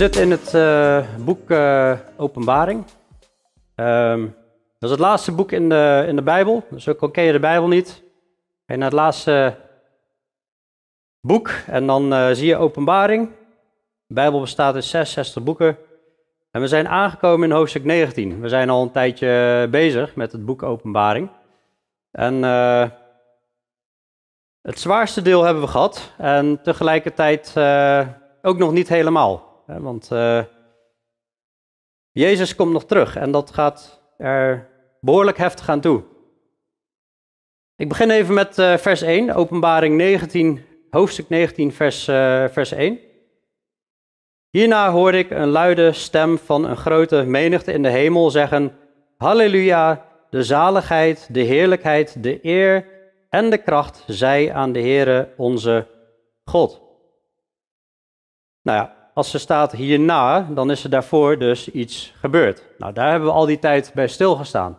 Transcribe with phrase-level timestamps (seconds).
[0.00, 2.84] Zitten in het eh, boek eh, Openbaring.
[3.74, 4.20] Ehm,
[4.78, 6.66] dat is het laatste boek in de, in de Bijbel.
[6.70, 8.02] Dus ook al ken je de Bijbel niet,
[8.66, 9.56] je naar het laatste
[11.20, 13.30] boek en dan eh, zie je Openbaring.
[14.06, 15.76] De Bijbel bestaat uit 66 boeken.
[16.50, 18.40] En we zijn aangekomen in hoofdstuk 19.
[18.40, 21.28] We zijn al een tijdje bezig met het boek Openbaring.
[22.10, 22.42] En
[24.62, 26.12] het zwaarste deel hebben we gehad.
[26.18, 27.54] En tegelijkertijd
[28.42, 29.48] ook nog niet helemaal.
[29.78, 30.44] Want uh,
[32.10, 34.68] Jezus komt nog terug en dat gaat er
[35.00, 36.02] behoorlijk heftig aan toe.
[37.76, 42.98] Ik begin even met uh, vers 1, openbaring 19, hoofdstuk 19, vers, uh, vers 1.
[44.50, 48.76] Hierna hoorde ik een luide stem van een grote menigte in de hemel zeggen:
[49.16, 52.86] Halleluja, de zaligheid, de heerlijkheid, de eer
[53.28, 55.86] en de kracht zij aan de Heere onze
[56.44, 56.80] God.
[58.62, 62.64] Nou ja, als er staat hierna, dan is er daarvoor dus iets gebeurd.
[62.78, 64.78] Nou, daar hebben we al die tijd bij stilgestaan.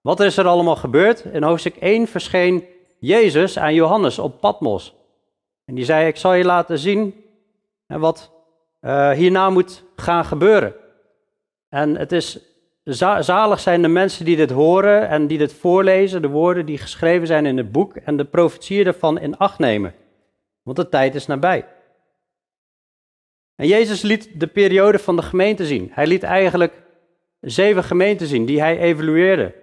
[0.00, 1.24] Wat is er allemaal gebeurd?
[1.24, 2.64] In hoofdstuk 1 verscheen
[2.98, 4.94] Jezus aan Johannes op Patmos.
[5.64, 7.24] En die zei, ik zal je laten zien
[7.86, 8.30] wat
[8.80, 10.74] uh, hierna moet gaan gebeuren.
[11.68, 12.38] En het is
[13.20, 17.26] zalig zijn de mensen die dit horen en die dit voorlezen, de woorden die geschreven
[17.26, 19.94] zijn in het boek en de profetieën ervan in acht nemen.
[20.62, 21.66] Want de tijd is nabij.
[23.60, 25.90] En Jezus liet de periode van de gemeente zien.
[25.92, 26.72] Hij liet eigenlijk
[27.40, 29.54] zeven gemeenten zien die hij evalueerde.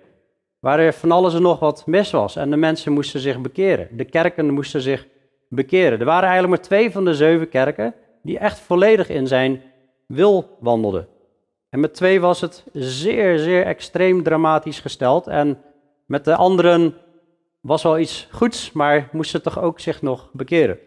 [0.59, 2.35] Waar er van alles en nog wat mis was.
[2.35, 3.87] En de mensen moesten zich bekeren.
[3.91, 5.07] De kerken moesten zich
[5.49, 5.99] bekeren.
[5.99, 9.61] Er waren eigenlijk maar twee van de zeven kerken die echt volledig in zijn
[10.07, 11.07] wil wandelden.
[11.69, 15.27] En met twee was het zeer, zeer extreem dramatisch gesteld.
[15.27, 15.61] En
[16.05, 16.95] met de anderen
[17.61, 20.79] was wel iets goeds, maar moesten toch ook zich nog bekeren.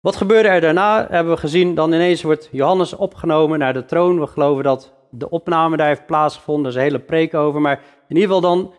[0.00, 1.06] Wat gebeurde er daarna?
[1.10, 4.20] Hebben we gezien, dan ineens wordt Johannes opgenomen naar de troon.
[4.20, 7.60] We geloven dat de opname daar heeft plaatsgevonden, er is een hele preek over.
[7.60, 8.74] Maar in ieder geval dan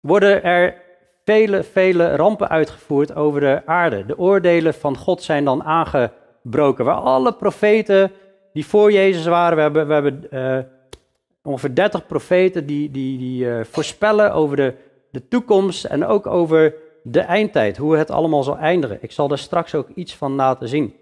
[0.00, 0.82] worden er
[1.24, 4.06] vele, vele rampen uitgevoerd over de aarde.
[4.06, 6.84] De oordelen van God zijn dan aangebroken.
[6.84, 8.12] Waar alle profeten
[8.52, 10.58] die voor Jezus waren, we hebben, we hebben uh,
[11.42, 14.74] ongeveer 30 profeten die, die, die uh, voorspellen over de,
[15.10, 16.74] de toekomst en ook over
[17.06, 18.98] de eindtijd, hoe het allemaal zal eindigen.
[19.00, 20.94] Ik zal daar straks ook iets van laten zien.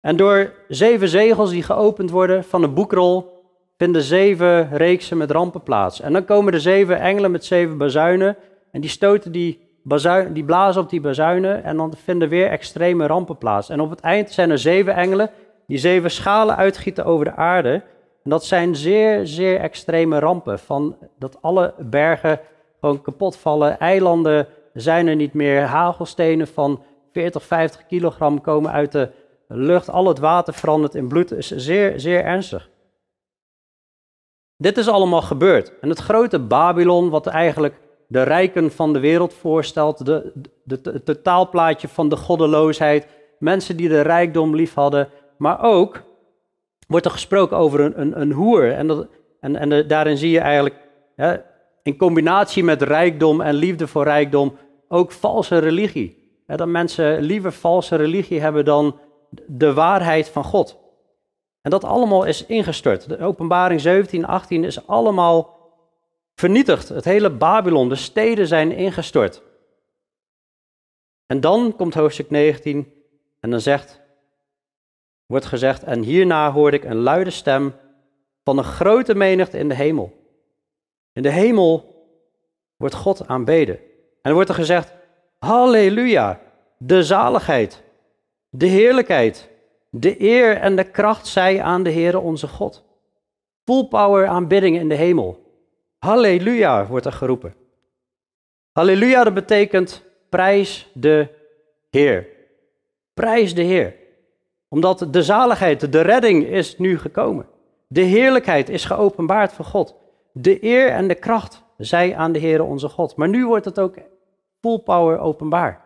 [0.00, 3.32] En door zeven zegels die geopend worden van de boekrol,
[3.76, 6.00] vinden zeven reeksen met rampen plaats.
[6.00, 8.36] En dan komen de zeven engelen met zeven bazuinen
[8.70, 13.06] en die stoten die, bazuin, die blazen op die bazuinen en dan vinden weer extreme
[13.06, 13.68] rampen plaats.
[13.68, 15.30] En op het eind zijn er zeven engelen
[15.66, 17.72] die zeven schalen uitgieten over de aarde.
[18.24, 22.40] En dat zijn zeer, zeer extreme rampen, van dat alle bergen
[22.80, 25.62] gewoon kapot vallen, eilanden zijn er niet meer.
[25.62, 29.10] Hagelstenen van 40, 50 kilogram komen uit de
[29.48, 29.90] lucht.
[29.90, 31.32] Al het water verandert in bloed.
[31.32, 32.70] is zeer, zeer ernstig.
[34.56, 35.72] Dit is allemaal gebeurd.
[35.80, 40.32] En het grote Babylon, wat eigenlijk de rijken van de wereld voorstelt, de,
[40.64, 43.06] het totaalplaatje van de goddeloosheid,
[43.38, 45.08] mensen die de rijkdom lief hadden,
[45.38, 46.02] maar ook
[46.86, 48.72] wordt er gesproken over een, een, een hoer.
[48.72, 49.06] En, dat,
[49.40, 50.74] en, en daarin zie je eigenlijk,
[51.82, 54.56] in combinatie met rijkdom en liefde voor rijkdom,
[54.88, 56.22] ook valse religie.
[56.46, 58.98] dat mensen liever valse religie hebben dan
[59.46, 60.78] de waarheid van God.
[61.60, 63.08] En dat allemaal is ingestort.
[63.08, 65.54] De openbaring 17, 18 is allemaal
[66.34, 66.88] vernietigd.
[66.88, 69.42] Het hele Babylon, de steden zijn ingestort.
[71.26, 72.92] En dan komt hoofdstuk 19
[73.40, 74.00] en dan zegt,
[75.26, 77.74] wordt gezegd, en hierna hoorde ik een luide stem
[78.42, 80.12] van een grote menigte in de hemel.
[81.12, 81.94] In de hemel
[82.76, 83.78] wordt God aanbeden.
[84.24, 84.92] En er wordt er gezegd,
[85.38, 86.40] halleluja,
[86.78, 87.82] de zaligheid,
[88.48, 89.50] de heerlijkheid,
[89.90, 92.84] de eer en de kracht zij aan de Heere onze God.
[93.64, 95.42] Full power aanbidding in de hemel.
[95.98, 97.54] Halleluja wordt er geroepen.
[98.72, 101.28] Halleluja, dat betekent prijs de
[101.90, 102.26] Heer.
[103.14, 103.94] Prijs de Heer.
[104.68, 107.46] Omdat de zaligheid, de redding is nu gekomen.
[107.86, 109.94] De heerlijkheid is geopenbaard voor God.
[110.32, 113.16] De eer en de kracht zij aan de Heere onze God.
[113.16, 113.94] Maar nu wordt het ook
[114.64, 115.82] full power openbaar.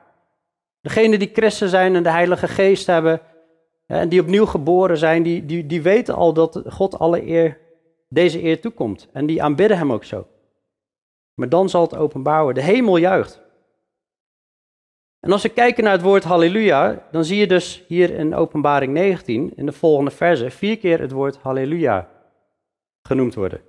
[0.80, 3.20] Degenen die christen zijn en de Heilige Geest hebben
[3.86, 7.58] en die opnieuw geboren zijn, die, die, die weten al dat God alle eer,
[8.08, 9.08] deze eer toekomt.
[9.12, 10.26] En die aanbidden hem ook zo.
[11.34, 12.64] Maar dan zal het openbaar worden.
[12.64, 13.40] De hemel juicht.
[15.20, 18.92] En als we kijken naar het woord halleluja, dan zie je dus hier in openbaring
[18.92, 22.08] 19, in de volgende verse, vier keer het woord halleluja
[23.02, 23.60] genoemd worden.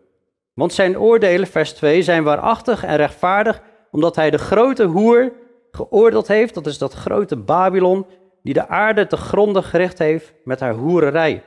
[0.54, 5.32] Want zijn oordelen, vers 2, zijn waarachtig en rechtvaardig, omdat hij de grote hoer
[5.72, 8.06] geoordeeld heeft, dat is dat grote Babylon,
[8.44, 11.44] die de aarde te gronden gericht heeft met haar hoererij.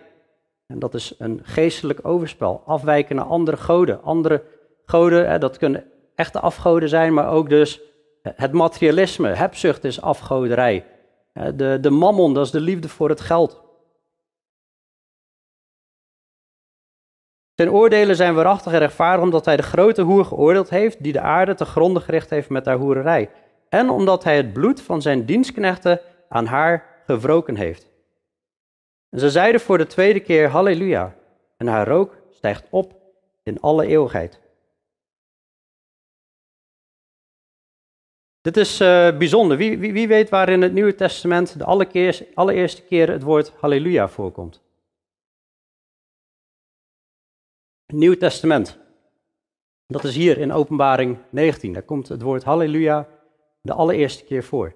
[0.67, 4.03] En dat is een geestelijk overspel, afwijken naar andere goden.
[4.03, 4.43] Andere
[4.85, 5.85] goden, dat kunnen
[6.15, 7.81] echte afgoden zijn, maar ook dus
[8.23, 10.85] het materialisme, hebzucht is afgoderij.
[11.55, 13.61] De, de mammon, dat is de liefde voor het geld.
[17.55, 21.21] Ten oordelen zijn waarachtig en rechtvaardig omdat hij de grote hoer geoordeeld heeft, die de
[21.21, 23.31] aarde te gronden gericht heeft met haar hoererij.
[23.69, 27.87] En omdat hij het bloed van zijn dienstknechten aan haar gewroken heeft.
[29.11, 31.15] En ze zeiden voor de tweede keer Halleluja.
[31.57, 32.95] En haar rook stijgt op
[33.43, 34.41] in alle eeuwigheid.
[38.41, 39.57] Dit is uh, bijzonder.
[39.57, 41.65] Wie, wie, wie, weet waar in het Nieuwe Testament de
[42.35, 44.63] allereerste keer het woord Halleluja voorkomt?
[47.93, 48.79] Nieuw Testament.
[49.87, 51.73] Dat is hier in Openbaring 19.
[51.73, 53.09] Daar komt het woord Halleluja
[53.61, 54.75] de allereerste keer voor.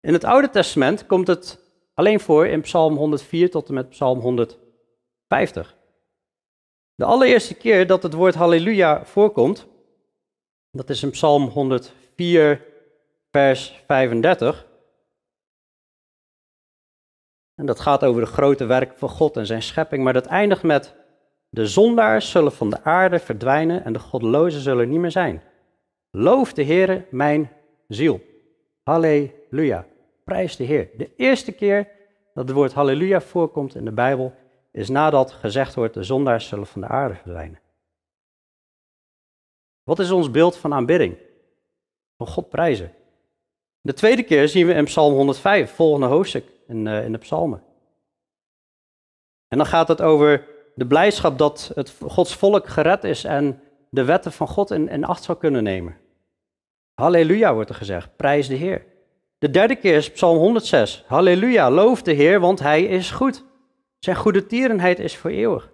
[0.00, 1.58] In het Oude Testament komt het
[1.94, 5.76] alleen voor in Psalm 104 tot en met Psalm 150.
[6.94, 9.66] De allereerste keer dat het woord Halleluja voorkomt,
[10.70, 12.66] dat is in Psalm 104,
[13.30, 14.66] vers 35.
[17.54, 20.62] En dat gaat over de grote werk van God en zijn schepping, maar dat eindigt
[20.62, 20.94] met
[21.50, 25.42] de zondaars zullen van de aarde verdwijnen en de goddelozen zullen niet meer zijn.
[26.10, 27.52] Loof de Heere mijn
[27.88, 28.20] ziel.
[28.82, 29.86] Halleluja.
[30.24, 30.90] Prijs de Heer.
[30.96, 31.88] De eerste keer
[32.34, 34.34] dat het woord halleluja voorkomt in de Bijbel
[34.70, 37.60] is nadat gezegd wordt de zondaars zullen van de aarde verdwijnen.
[39.82, 41.16] Wat is ons beeld van aanbidding?
[42.16, 42.94] Van God prijzen.
[43.80, 47.62] De tweede keer zien we in Psalm 105, volgende hoofdstuk in, uh, in de psalmen.
[49.48, 54.04] En dan gaat het over de blijdschap dat het Gods volk gered is en de
[54.04, 55.96] wetten van God in, in acht zou kunnen nemen.
[56.94, 58.86] Halleluja wordt er gezegd, prijs de Heer.
[59.38, 61.04] De derde keer is Psalm 106.
[61.06, 63.44] Halleluja, loof de Heer, want Hij is goed.
[63.98, 65.70] Zijn goede tierenheid is voor eeuwig.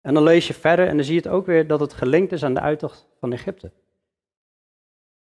[0.00, 2.32] En dan lees je verder en dan zie je het ook weer dat het gelinkt
[2.32, 3.72] is aan de uittocht van Egypte.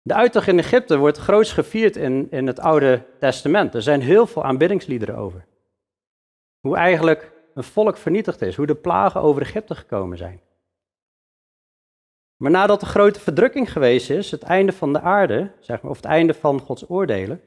[0.02, 3.76] De uittocht in Egypte wordt groots gevierd in, in het Oude Testament.
[3.76, 5.46] Er zijn heel veel aanbiddingsliederen over.
[6.60, 10.42] Hoe eigenlijk een volk vernietigd is, hoe de plagen over Egypte gekomen zijn.
[12.38, 15.98] Maar nadat de grote verdrukking geweest is, het einde van de aarde, zeg maar, of
[15.98, 17.42] het einde van Gods oordelen,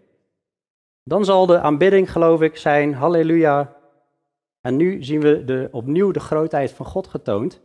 [1.03, 3.77] dan zal de aanbidding, geloof ik, zijn halleluja.
[4.61, 7.61] En nu zien we de, opnieuw de grootheid van God getoond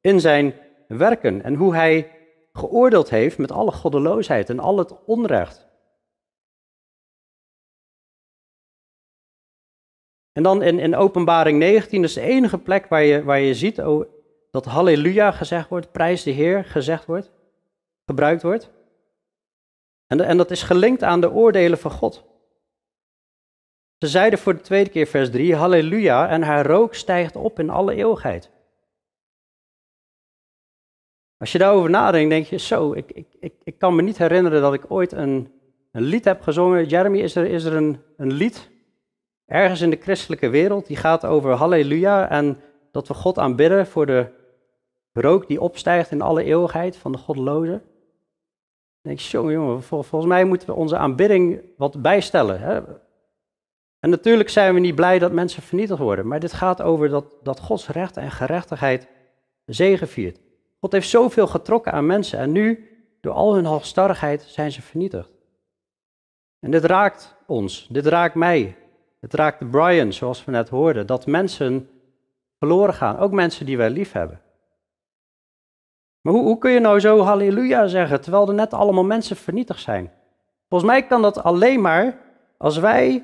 [0.00, 0.54] in zijn
[0.88, 2.10] werken en hoe hij
[2.52, 5.65] geoordeeld heeft met alle goddeloosheid en al het onrecht.
[10.36, 13.54] En dan in, in Openbaring 19, dat is de enige plek waar je, waar je
[13.54, 14.08] ziet oh,
[14.50, 17.32] dat halleluja gezegd wordt, prijs de Heer gezegd wordt,
[18.06, 18.70] gebruikt wordt.
[20.06, 22.24] En, en dat is gelinkt aan de oordelen van God.
[23.98, 27.70] Ze zeiden voor de tweede keer vers 3, halleluja, en haar rook stijgt op in
[27.70, 28.50] alle eeuwigheid.
[31.38, 34.60] Als je daarover nadenkt, denk je, zo, ik, ik, ik, ik kan me niet herinneren
[34.60, 35.52] dat ik ooit een,
[35.92, 36.86] een lied heb gezongen.
[36.86, 38.74] Jeremy, is er, is er een, een lied
[39.46, 44.06] ergens in de christelijke wereld die gaat over halleluja en dat we God aanbidden voor
[44.06, 44.26] de
[45.12, 47.82] rook die opstijgt in alle eeuwigheid van de goddelozen.
[49.00, 52.60] Denk je, jongen, jongen, volgens mij moeten we onze aanbidding wat bijstellen.
[52.60, 52.80] Hè?
[54.00, 57.34] En natuurlijk zijn we niet blij dat mensen vernietigd worden, maar dit gaat over dat,
[57.42, 59.08] dat Gods recht en gerechtigheid
[59.64, 60.40] zegeviert.
[60.80, 62.88] God heeft zoveel getrokken aan mensen en nu,
[63.20, 65.30] door al hun halstarrigheid, zijn ze vernietigd.
[66.60, 68.76] En dit raakt ons, dit raakt mij,
[69.26, 71.88] het raakt Brian, zoals we net hoorden, dat mensen
[72.58, 74.40] verloren gaan, ook mensen die wij lief hebben.
[76.20, 79.80] Maar hoe, hoe kun je nou zo halleluja zeggen, terwijl er net allemaal mensen vernietigd
[79.80, 80.12] zijn?
[80.68, 82.18] Volgens mij kan dat alleen maar
[82.56, 83.14] als wij,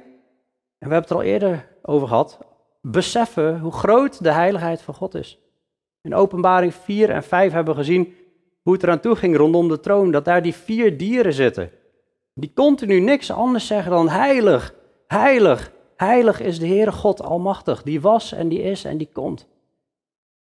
[0.78, 2.38] en we hebben het er al eerder over gehad,
[2.80, 5.38] beseffen hoe groot de heiligheid van God is.
[6.00, 8.14] In Openbaring 4 en 5 hebben we gezien
[8.62, 11.70] hoe het eraan toe ging rondom de troon, dat daar die vier dieren zitten.
[12.34, 14.74] Die continu niks anders zeggen dan heilig,
[15.06, 19.48] heilig, heilig is de Heere God Almachtig, die was en die is en die komt.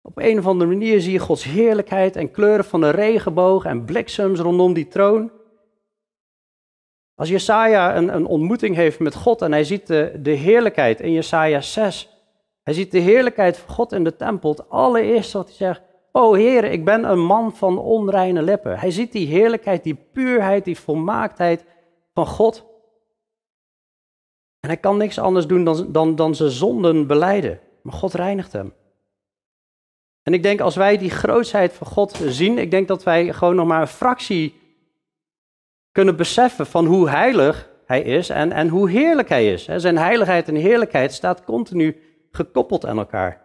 [0.01, 3.85] Op een of andere manier zie je Gods heerlijkheid en kleuren van de regenboog en
[3.85, 5.31] bliksems rondom die troon.
[7.15, 11.11] Als Jesaja een, een ontmoeting heeft met God en hij ziet de, de heerlijkheid in
[11.11, 12.09] Jesaja 6,
[12.63, 15.81] hij ziet de heerlijkheid van God in de tempel, het allereerste wat hij zegt,
[16.15, 18.79] O Heer, ik ben een man van onreine lippen.
[18.79, 21.65] Hij ziet die heerlijkheid, die puurheid, die volmaaktheid
[22.13, 22.65] van God.
[24.63, 27.59] En hij kan niks anders doen dan, dan, dan zijn zonden beleiden.
[27.81, 28.73] Maar God reinigt hem.
[30.21, 33.55] En ik denk als wij die grootheid van God zien, ik denk dat wij gewoon
[33.55, 34.61] nog maar een fractie
[35.91, 39.65] kunnen beseffen van hoe heilig hij is en, en hoe heerlijk hij is.
[39.65, 42.01] Zijn heiligheid en heerlijkheid staat continu
[42.31, 43.41] gekoppeld aan elkaar.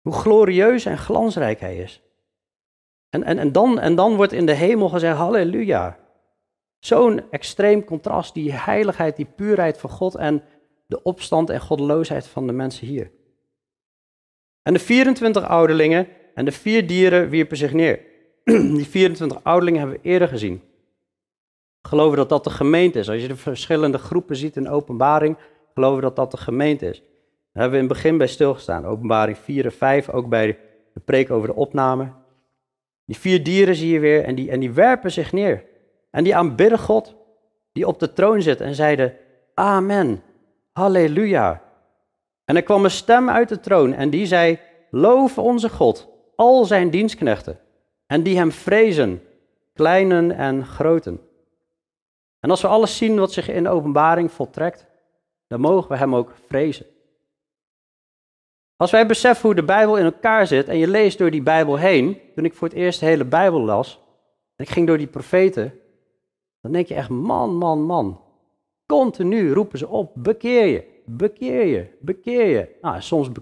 [0.00, 2.02] Hoe glorieus en glansrijk hij is.
[3.10, 6.05] En, en, en, dan, en dan wordt in de hemel gezegd, halleluja.
[6.78, 10.42] Zo'n extreem contrast, die heiligheid, die puurheid van God en
[10.86, 13.10] de opstand en goddeloosheid van de mensen hier.
[14.62, 18.00] En de 24 ouderlingen en de vier dieren wierpen zich neer.
[18.76, 20.62] Die 24 ouderlingen hebben we eerder gezien.
[21.82, 23.10] Geloven dat dat de gemeente is.
[23.10, 25.36] Als je de verschillende groepen ziet in openbaring,
[25.74, 26.98] geloven dat dat de gemeente is.
[26.98, 28.84] Daar hebben we in het begin bij stilgestaan.
[28.84, 30.58] Openbaring 4 en 5, ook bij
[30.92, 32.12] de preek over de opname.
[33.04, 35.64] Die vier dieren zie je weer en die, en die werpen zich neer.
[36.16, 37.14] En die aanbidden God,
[37.72, 39.16] die op de troon zit en zeiden,
[39.54, 40.22] Amen,
[40.72, 41.62] Halleluja.
[42.44, 44.58] En er kwam een stem uit de troon en die zei,
[44.90, 47.58] Loof onze God, al zijn dienstknechten,
[48.06, 49.22] en die hem vrezen,
[49.74, 51.20] kleinen en groten.
[52.40, 54.86] En als we alles zien wat zich in de openbaring voltrekt,
[55.46, 56.86] dan mogen we hem ook vrezen.
[58.76, 61.76] Als wij beseffen hoe de Bijbel in elkaar zit en je leest door die Bijbel
[61.76, 64.00] heen, toen ik voor het eerst de hele Bijbel las,
[64.56, 65.80] en ik ging door die profeten,
[66.66, 68.20] dan denk je echt, man, man, man.
[68.86, 72.76] Continu roepen ze op, bekeer je, bekeer je, bekeer je.
[72.80, 73.32] Nou, soms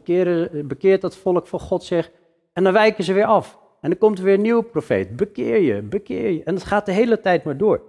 [0.65, 2.11] bekeert dat volk van God zich
[2.53, 3.59] en dan wijken ze weer af.
[3.81, 6.43] En dan komt er weer een nieuwe profeet, bekeer je, bekeer je.
[6.43, 7.83] En het gaat de hele tijd maar door.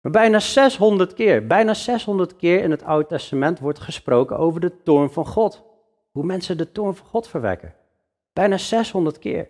[0.00, 4.82] Maar bijna 600 keer, bijna 600 keer in het Oude Testament wordt gesproken over de
[4.82, 5.62] toorn van God.
[6.10, 7.74] Hoe mensen de toorn van God verwekken.
[8.32, 9.48] Bijna 600 keer.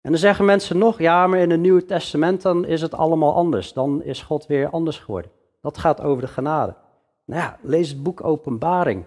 [0.00, 3.34] En dan zeggen mensen nog, ja, maar in het Nieuwe Testament dan is het allemaal
[3.34, 3.72] anders.
[3.72, 5.30] Dan is God weer anders geworden.
[5.60, 6.74] Dat gaat over de genade.
[7.24, 9.04] Nou ja, lees het boek Openbaring.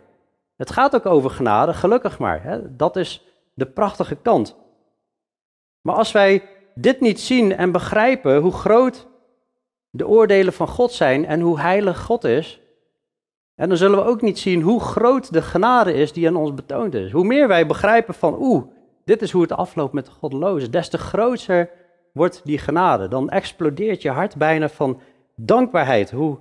[0.56, 2.44] Het gaat ook over genade, gelukkig maar.
[2.44, 2.76] Hè?
[2.76, 4.56] Dat is de prachtige kant.
[5.82, 6.44] Maar als wij
[6.76, 9.08] dit niet zien en begrijpen hoe groot
[9.90, 12.62] de oordelen van God zijn en hoe heilig God is,
[13.56, 16.54] en dan zullen we ook niet zien hoe groot de genade is die aan ons
[16.54, 17.12] betoond is.
[17.12, 18.64] Hoe meer wij begrijpen van, oeh,
[19.06, 21.70] dit is hoe het afloopt met de goddelozen, des te groter
[22.14, 23.08] wordt die genade.
[23.08, 25.00] Dan explodeert je hart bijna van
[25.36, 26.38] dankbaarheid, hoe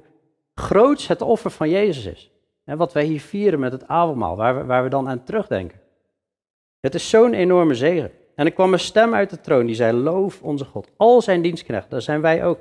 [0.54, 2.30] groot het offer van Jezus is.
[2.64, 5.80] En wat wij hier vieren met het avondmaal, waar we, waar we dan aan terugdenken.
[6.80, 8.10] Het is zo'n enorme zegen.
[8.34, 10.90] En er kwam een stem uit de troon die zei, loof onze God.
[10.96, 12.58] Al zijn dienstknechten, dat zijn wij ook.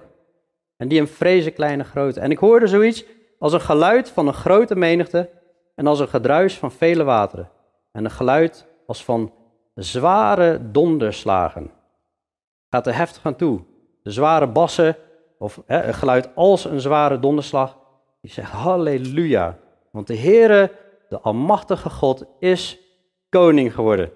[0.77, 2.19] En die hem vrezen kleine grote.
[2.19, 3.05] En ik hoorde zoiets
[3.39, 5.29] als een geluid van een grote menigte
[5.75, 7.49] en als een gedruis van vele wateren.
[7.91, 9.33] En een geluid als van
[9.83, 11.71] zware donderslagen.
[12.69, 13.61] Gaat er heftig aan toe.
[14.03, 14.97] De zware bassen,
[15.37, 17.77] of hè, een geluid als een zware donderslag,
[18.21, 19.57] die zegt halleluja.
[19.91, 20.71] Want de Heere,
[21.09, 22.79] de Almachtige God, is
[23.29, 24.11] koning geworden.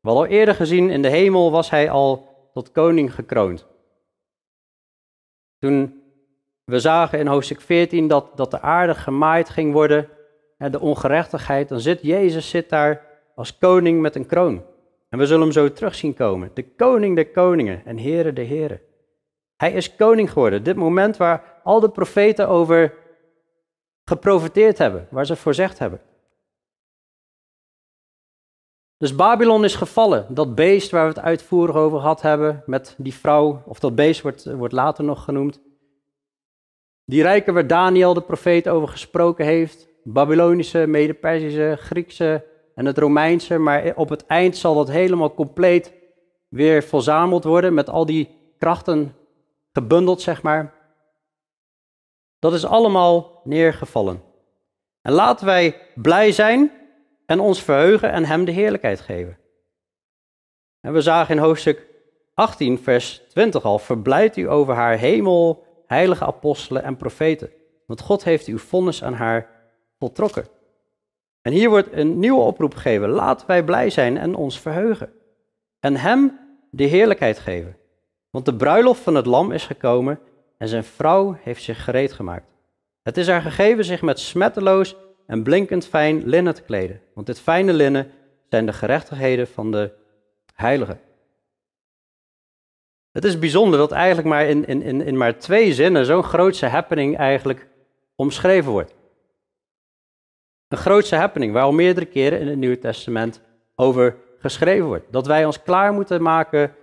[0.00, 3.66] We hadden al eerder gezien, in de hemel was hij al tot koning gekroond.
[5.58, 6.02] Toen
[6.64, 10.08] we zagen in hoofdstuk 14 dat, dat de aarde gemaaid ging worden,
[10.58, 14.64] de ongerechtigheid, dan zit Jezus zit daar als koning met een kroon.
[15.08, 16.50] En we zullen hem zo terug zien komen.
[16.54, 18.80] De koning der koningen en heren de heren.
[19.56, 20.62] Hij is koning geworden.
[20.62, 22.94] Dit moment waar al de profeten over
[24.04, 26.00] geprofiteerd hebben, waar ze voorzegd hebben.
[28.98, 30.26] Dus Babylon is gevallen.
[30.28, 34.22] Dat beest waar we het uitvoerig over gehad hebben met die vrouw, of dat beest
[34.22, 35.60] wordt, wordt later nog genoemd.
[37.04, 39.88] Die rijken waar Daniel de profeet over gesproken heeft.
[40.02, 42.44] Babylonische, Mede-Persische, Griekse
[42.76, 43.58] en het Romeinse.
[43.58, 45.92] Maar op het eind zal dat helemaal compleet
[46.48, 48.28] weer verzameld worden met al die
[48.58, 49.14] krachten
[49.72, 50.74] gebundeld, zeg maar.
[52.38, 54.22] Dat is allemaal neergevallen.
[55.02, 56.72] En laten wij blij zijn
[57.26, 59.38] en ons verheugen en Hem de heerlijkheid geven.
[60.80, 61.86] En we zagen in hoofdstuk
[62.34, 67.50] 18, vers 20 al, verblijd u over haar hemel, heilige apostelen en profeten,
[67.86, 69.50] want God heeft uw vonnis aan haar
[69.98, 70.55] voltrokken.
[71.46, 75.12] En hier wordt een nieuwe oproep gegeven, laten wij blij zijn en ons verheugen.
[75.80, 76.38] En Hem
[76.70, 77.76] de heerlijkheid geven.
[78.30, 80.18] Want de bruiloft van het lam is gekomen
[80.58, 82.46] en zijn vrouw heeft zich gereed gemaakt.
[83.02, 87.00] Het is haar gegeven zich met smetteloos en blinkend fijn linnen te kleden.
[87.14, 88.10] Want dit fijne linnen
[88.48, 89.92] zijn de gerechtigheden van de
[90.54, 91.00] heiligen.
[93.12, 96.66] Het is bijzonder dat eigenlijk maar in, in, in, in maar twee zinnen zo'n grootse
[96.66, 97.68] happening eigenlijk
[98.14, 98.95] omschreven wordt.
[100.68, 103.40] Een grootse happening waar al meerdere keren in het Nieuwe Testament
[103.74, 105.12] over geschreven wordt.
[105.12, 106.74] Dat wij ons klaar moeten maken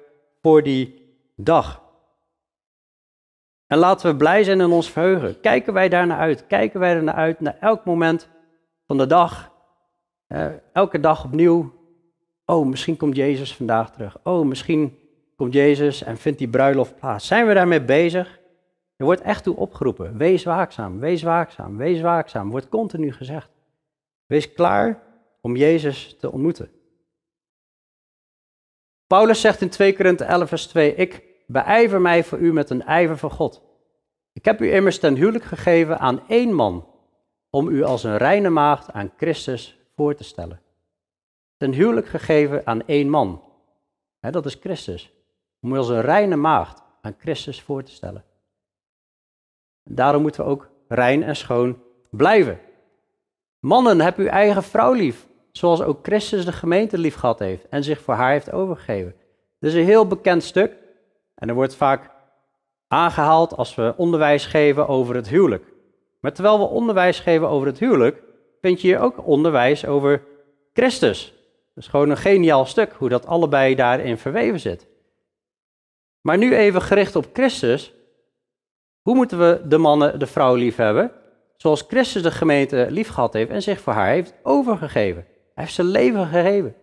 [0.42, 1.82] voor die dag.
[3.68, 5.40] En laten we blij zijn en ons verheugen.
[5.40, 6.48] Kijken wij daar naar uit?
[6.48, 8.30] Kijken wij er naar uit naar elk moment
[8.88, 9.52] van de dag?
[10.28, 11.74] Eh, elke dag opnieuw.
[12.46, 14.18] Oh, misschien komt Jezus vandaag terug.
[14.24, 14.98] Oh, misschien
[15.36, 17.28] komt Jezus en vindt die bruiloft plaats.
[17.28, 18.40] Zijn we daarmee bezig?
[18.96, 20.18] Je wordt echt toe opgeroepen.
[20.18, 22.50] Wees waakzaam, wees waakzaam, wees waakzaam.
[22.50, 23.50] Wordt continu gezegd.
[24.26, 25.04] Wees klaar
[25.42, 26.72] om Jezus te ontmoeten.
[29.08, 32.84] Paulus zegt in 2 Korinthe 11 vers 2, ik beijver mij voor u met een
[32.84, 33.62] ijver van God.
[34.34, 36.88] Ik heb u immers ten huwelijk gegeven aan één man,
[37.50, 40.62] om u als een reine maagd aan Christus voor te stellen.
[41.58, 43.44] Ten huwelijk gegeven aan één man.
[44.20, 45.14] dat is Christus.
[45.62, 48.26] Om u als een reine maagd aan Christus voor te stellen.
[49.84, 52.60] Daarom moeten we ook rein en schoon blijven.
[53.64, 57.84] Mannen, heb uw eigen vrouw lief, zoals ook Christus de gemeente lief gehad heeft en
[57.84, 59.16] zich voor haar heeft overgegeven.
[59.60, 60.78] Dit is een heel bekend stuk
[61.36, 62.10] en er wordt vaak
[62.88, 65.66] aangehaald als we onderwijs geven over het huwelijk.
[66.20, 68.24] Maar terwijl we onderwijs geven over het huwelijk,
[68.62, 70.24] vind je hier ook onderwijs over
[70.74, 71.34] Christus.
[71.74, 74.88] Dat is gewoon een geniaal stuk, hoe dat allebei daarin verweven zit.
[76.22, 77.94] Maar nu even gericht op Christus.
[79.02, 81.12] Hoe moeten we de mannen, de vrouw lief hebben?
[81.64, 85.26] Zoals Christus de gemeente lief gehad heeft en zich voor haar heeft overgegeven.
[85.26, 86.76] Hij heeft zijn leven gegeven.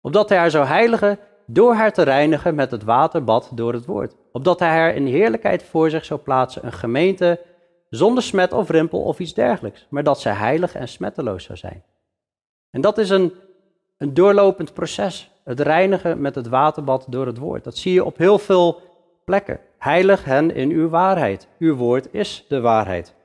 [0.00, 4.16] Opdat hij haar zou heiligen door haar te reinigen met het waterbad door het woord.
[4.32, 7.40] Opdat hij haar in heerlijkheid voor zich zou plaatsen, een gemeente
[7.90, 9.86] zonder smet of rimpel of iets dergelijks.
[9.90, 11.84] Maar dat zij heilig en smetteloos zou zijn.
[12.70, 13.32] En dat is een,
[13.98, 15.30] een doorlopend proces.
[15.44, 17.64] Het reinigen met het waterbad door het woord.
[17.64, 18.80] Dat zie je op heel veel
[19.24, 19.60] plekken.
[19.78, 21.48] Heilig hen in uw waarheid.
[21.58, 23.16] Uw woord is de waarheid.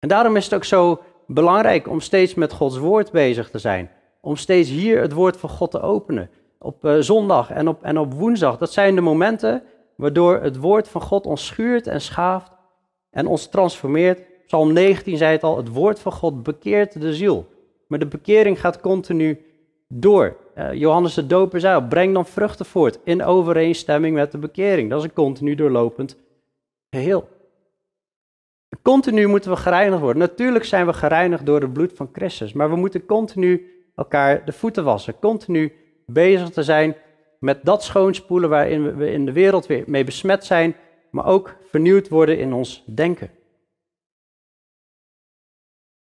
[0.00, 3.90] En daarom is het ook zo belangrijk om steeds met Gods woord bezig te zijn.
[4.20, 6.30] Om steeds hier het woord van God te openen.
[6.58, 8.58] Op uh, zondag en op, en op woensdag.
[8.58, 9.62] Dat zijn de momenten
[9.96, 12.52] waardoor het woord van God ons schuurt en schaaft
[13.10, 14.22] en ons transformeert.
[14.46, 17.46] Psalm 19 zei het al, het woord van God bekeert de ziel.
[17.86, 19.44] Maar de bekering gaat continu
[19.88, 20.36] door.
[20.56, 24.90] Uh, Johannes de Doper zei breng dan vruchten voort in overeenstemming met de bekering.
[24.90, 26.16] Dat is een continu doorlopend
[26.90, 27.28] geheel.
[28.82, 30.22] Continu moeten we gereinigd worden.
[30.22, 34.52] Natuurlijk zijn we gereinigd door het bloed van Christus, maar we moeten continu elkaar de
[34.52, 35.18] voeten wassen.
[35.18, 35.72] Continu
[36.06, 36.96] bezig te zijn
[37.40, 40.76] met dat schoonspoelen waarin we in de wereld weer mee besmet zijn,
[41.10, 43.30] maar ook vernieuwd worden in ons denken.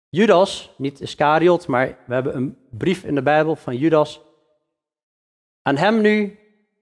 [0.10, 4.22] Judas, niet Iscariot, maar we hebben een brief in de Bijbel van Judas.
[5.62, 6.40] Aan hem nu,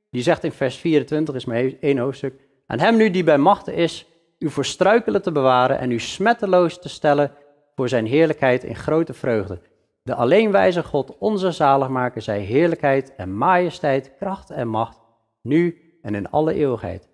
[0.09, 2.47] die zegt in vers 24, is maar één hoofdstuk.
[2.65, 4.10] Aan hem nu die bij machten is
[4.41, 7.31] u voor struikelen te bewaren en u smetteloos te stellen
[7.75, 9.61] voor zijn heerlijkheid in grote vreugde.
[10.03, 14.99] De alleenwijze God, onze zaligmaker, zij heerlijkheid en majesteit, kracht en macht,
[15.41, 17.07] nu en in alle eeuwigheid.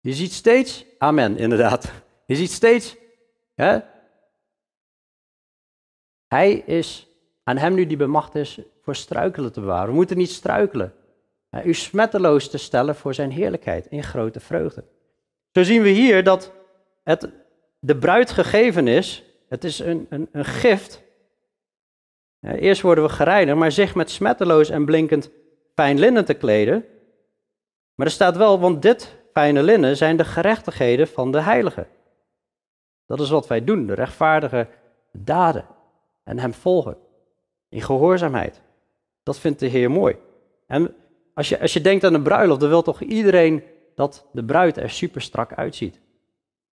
[0.00, 1.92] Je ziet steeds, amen, inderdaad.
[2.26, 2.96] Je ziet steeds,
[3.54, 3.78] hè,
[6.28, 7.08] hij is,
[7.44, 9.88] aan hem nu die bemacht is, voor struikelen te bewaren.
[9.88, 10.94] We moeten niet struikelen.
[11.64, 14.84] U smetteloos te stellen voor zijn heerlijkheid in grote vreugde.
[15.58, 16.52] Zo zien we hier dat
[17.02, 17.28] het
[17.78, 19.24] de bruid gegeven is.
[19.48, 21.02] Het is een, een, een gift.
[22.40, 25.30] Eerst worden we gereinigd, maar zich met smetteloos en blinkend
[25.74, 26.84] fijn linnen te kleden.
[27.94, 31.86] Maar er staat wel, want dit fijne linnen zijn de gerechtigheden van de heiligen.
[33.06, 34.68] Dat is wat wij doen, de rechtvaardige
[35.12, 35.66] daden.
[36.24, 36.96] En hem volgen.
[37.68, 38.60] In gehoorzaamheid.
[39.22, 40.16] Dat vindt de Heer mooi.
[40.66, 40.94] En
[41.34, 43.62] als je, als je denkt aan een bruiloft, dan wil toch iedereen
[43.98, 46.00] dat de bruid er super strak uitziet.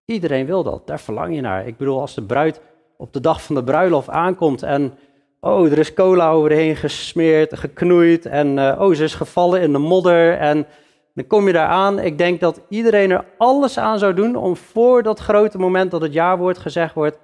[0.05, 1.67] Iedereen wil dat, daar verlang je naar.
[1.67, 2.61] Ik bedoel, als de bruid
[2.97, 4.97] op de dag van de bruiloft aankomt en
[5.39, 9.77] oh, er is cola overheen gesmeerd, geknoeid en uh, oh, ze is gevallen in de
[9.77, 10.67] modder en
[11.13, 11.99] dan kom je daar aan.
[11.99, 16.01] Ik denk dat iedereen er alles aan zou doen om voor dat grote moment dat
[16.01, 17.19] het jaarwoord gezegd wordt,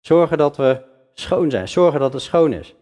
[0.00, 0.82] zorgen dat we
[1.14, 2.74] schoon zijn, zorgen dat het schoon is.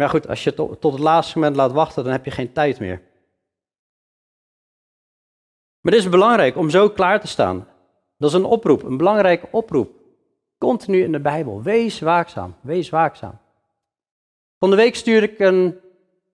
[0.00, 2.80] Maar goed, als je tot, het laatste moment laat wachten, dan heb je geen tijd
[2.80, 3.02] meer.
[5.80, 7.68] Maar dit is belangrijk om zo klaar te staan.
[8.16, 9.90] Dat is een oproep, een belangrijke oproep.
[10.58, 11.62] Continu in de Bijbel.
[11.62, 13.38] Wees waakzaam, wees waakzaam.
[14.58, 15.80] Van de week stuurde ik een,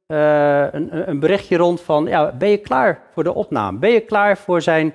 [0.07, 3.79] uh, een, een, berichtje rond van, ja, ben je klaar voor de opname?
[3.79, 4.95] Ben je klaar voor zijn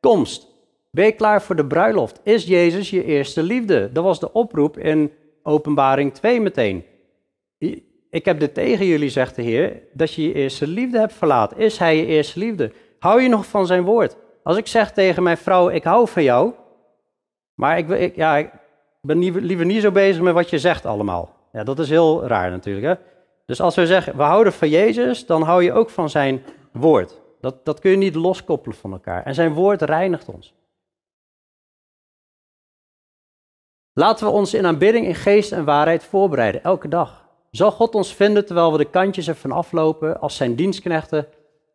[0.00, 0.46] komst?
[0.90, 2.20] Ben je klaar voor de bruiloft?
[2.22, 3.92] Is Jezus je eerste liefde?
[3.92, 6.84] Dat was de oproep in Openbaring 2 meteen.
[8.10, 11.56] Ik heb dit tegen jullie, zegt de Heer, dat je je eerste liefde hebt verlaten.
[11.56, 12.72] Is Hij je eerste liefde?
[12.98, 14.16] Hou je nog van zijn woord?
[14.42, 16.52] Als ik zeg tegen mijn vrouw, ik hou van jou,
[17.54, 18.50] maar ik, ja, ik
[19.00, 21.36] ben liever niet zo bezig met wat je zegt allemaal.
[21.52, 22.86] Ja, dat is heel raar natuurlijk.
[22.86, 23.04] Hè?
[23.46, 27.20] Dus als we zeggen, we houden van Jezus, dan hou je ook van zijn woord.
[27.40, 29.24] Dat, dat kun je niet loskoppelen van elkaar.
[29.24, 30.54] En zijn woord reinigt ons.
[33.92, 37.27] Laten we ons in aanbidding in geest en waarheid voorbereiden, elke dag.
[37.50, 41.26] Zal God ons vinden terwijl we de kantjes ervan aflopen als zijn dienstknechten,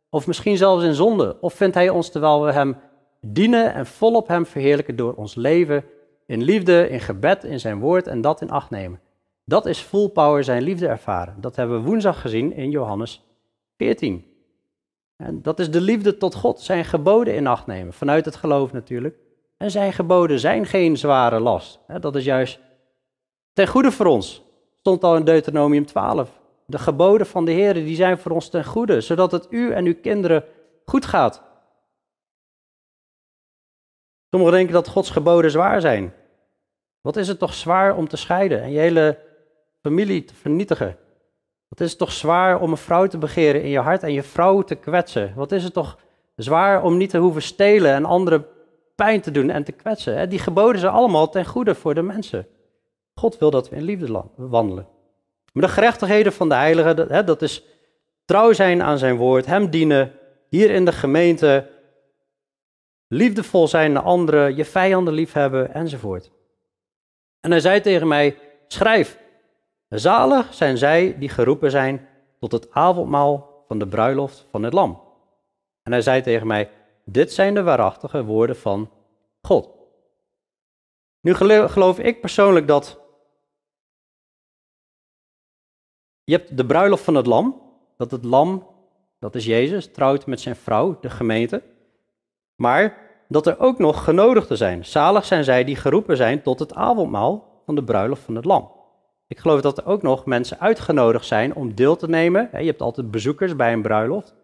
[0.09, 1.38] Of misschien zelfs in zonde?
[1.41, 2.77] Of vindt hij ons terwijl we hem
[3.21, 5.83] dienen en volop hem verheerlijken door ons leven
[6.25, 8.99] in liefde, in gebed, in zijn woord en dat in acht nemen?
[9.45, 11.36] Dat is full power zijn liefde ervaren.
[11.41, 13.23] Dat hebben we woensdag gezien in Johannes
[13.77, 14.25] 14.
[15.15, 18.71] En dat is de liefde tot God, zijn geboden in acht nemen, vanuit het geloof
[18.71, 19.17] natuurlijk.
[19.57, 21.79] En zijn geboden zijn geen zware last.
[21.99, 22.59] Dat is juist
[23.53, 24.42] ten goede voor ons.
[24.83, 26.29] Stond al in Deuteronomium 12.
[26.65, 29.85] De geboden van de Heer die zijn voor ons ten goede, zodat het u en
[29.85, 30.43] uw kinderen
[30.85, 31.43] goed gaat.
[34.29, 36.13] Sommigen denken dat Gods geboden zwaar zijn.
[37.01, 39.19] Wat is het toch zwaar om te scheiden en je hele
[39.81, 40.97] familie te vernietigen?
[41.67, 44.23] Wat is het toch zwaar om een vrouw te begeren in je hart en je
[44.23, 45.33] vrouw te kwetsen?
[45.35, 45.97] Wat is het toch
[46.35, 48.45] zwaar om niet te hoeven stelen en anderen
[48.95, 50.29] pijn te doen en te kwetsen?
[50.29, 52.47] Die geboden zijn allemaal ten goede voor de mensen.
[53.13, 54.88] God wil dat we in liefde wandelen.
[55.54, 57.63] Maar de gerechtigheden van de heilige, dat is
[58.26, 60.12] trouw zijn aan zijn woord, hem dienen,
[60.49, 61.69] hier in de gemeente,
[63.08, 66.32] liefdevol zijn naar anderen, je vijanden liefhebben enzovoort.
[67.39, 69.19] En hij zei tegen mij, schrijf,
[69.89, 72.08] zalig zijn zij die geroepen zijn
[72.39, 75.02] tot het avondmaal van de bruiloft van het lam.
[75.84, 76.69] En hij zei tegen mij,
[77.06, 78.91] dit zijn de waarachtige woorden van
[79.41, 79.69] God.
[81.21, 83.02] Nu geloof ik persoonlijk dat
[86.23, 87.62] Je hebt de bruiloft van het lam.
[87.97, 88.67] Dat het lam,
[89.19, 91.62] dat is Jezus, trouwt met zijn vrouw, de gemeente.
[92.55, 94.86] Maar dat er ook nog genodigden zijn.
[94.86, 98.71] Zalig zijn zij die geroepen zijn tot het avondmaal van de bruiloft van het lam.
[99.27, 102.49] Ik geloof dat er ook nog mensen uitgenodigd zijn om deel te nemen.
[102.51, 104.36] Je hebt altijd bezoekers bij een bruiloft.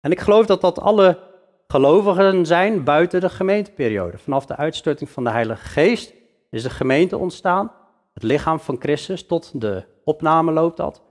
[0.00, 1.18] En ik geloof dat dat alle
[1.66, 4.18] gelovigen zijn buiten de gemeenteperiode.
[4.18, 6.14] Vanaf de uitstorting van de Heilige Geest
[6.50, 7.72] is de gemeente ontstaan
[8.14, 11.02] het lichaam van Christus, tot de opname loopt dat.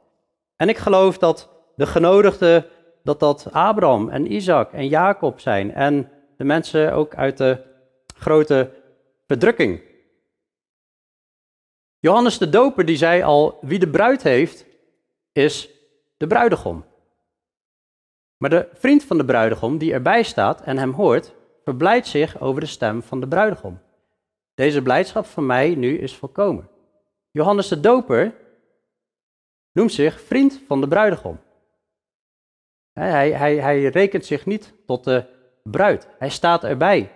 [0.55, 2.65] En ik geloof dat de genodigden,
[3.03, 7.63] dat dat Abraham en Isaac en Jacob zijn en de mensen ook uit de
[8.15, 8.71] grote
[9.27, 9.81] verdrukking.
[11.99, 14.65] Johannes de Doper die zei al, wie de bruid heeft,
[15.31, 15.69] is
[16.17, 16.86] de bruidegom.
[18.38, 22.62] Maar de vriend van de bruidegom die erbij staat en hem hoort, verblijdt zich over
[22.62, 23.79] de stem van de bruidegom.
[24.55, 26.69] Deze blijdschap van mij nu is volkomen.
[27.31, 28.33] Johannes de Doper
[29.77, 31.39] noemt zich vriend van de bruidegom.
[32.93, 35.25] Hij, hij, hij rekent zich niet tot de
[35.63, 36.07] bruid.
[36.19, 37.11] Hij staat erbij.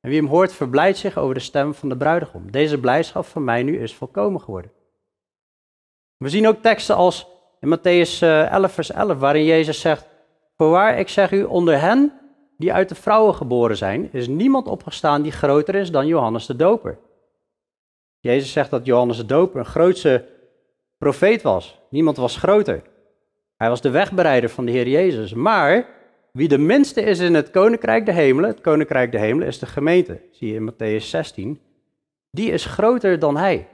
[0.00, 2.50] En wie hem hoort, verblijdt zich over de stem van de bruidegom.
[2.50, 4.70] Deze blijdschap van mij nu is volkomen geworden.
[6.16, 7.26] We zien ook teksten als
[7.60, 10.08] in Matthäus 11, eh, vers 11, waarin Jezus zegt:
[10.56, 12.12] Voorwaar, ik zeg u, onder hen
[12.56, 16.56] die uit de vrouwen geboren zijn, is niemand opgestaan die groter is dan Johannes de
[16.56, 16.98] Doper.
[18.18, 20.34] Jezus zegt dat Johannes de Doper een grootste
[20.98, 21.80] profeet was.
[21.90, 22.82] Niemand was groter.
[23.56, 25.34] Hij was de wegbereider van de Heer Jezus.
[25.34, 25.88] Maar
[26.32, 29.66] wie de minste is in het koninkrijk de hemelen, het koninkrijk de hemelen is de
[29.66, 31.60] gemeente, zie je in Matthäus 16,
[32.30, 33.68] die is groter dan hij.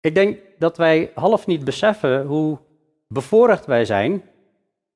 [0.00, 2.58] Ik denk dat wij half niet beseffen hoe
[3.08, 4.22] bevoorrecht wij zijn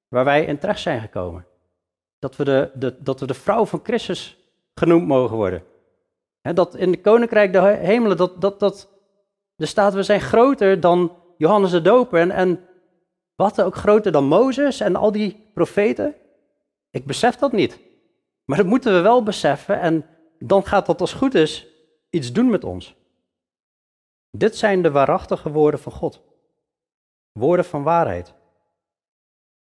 [0.09, 1.47] waar wij in terecht zijn gekomen.
[2.19, 4.39] Dat we de, de, dat we de vrouw van Christus
[4.75, 5.63] genoemd mogen worden
[6.55, 8.89] dat in de koninkrijk de hemelen, dat, dat, dat,
[9.59, 12.61] er staat, we zijn groter dan Johannes de Doper en, en
[13.35, 16.15] wat ook groter dan Mozes en al die profeten.
[16.91, 17.79] Ik besef dat niet.
[18.45, 20.07] Maar dat moeten we wel beseffen en
[20.39, 21.67] dan gaat dat als goed is
[22.11, 22.95] iets doen met ons.
[24.31, 26.21] Dit zijn de waarachtige woorden van God.
[27.33, 28.35] Woorden van waarheid.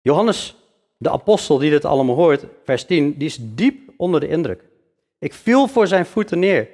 [0.01, 0.55] Johannes,
[0.97, 4.63] de apostel die dit allemaal hoort, vers 10, die is diep onder de indruk.
[5.19, 6.69] Ik viel voor zijn voeten neer.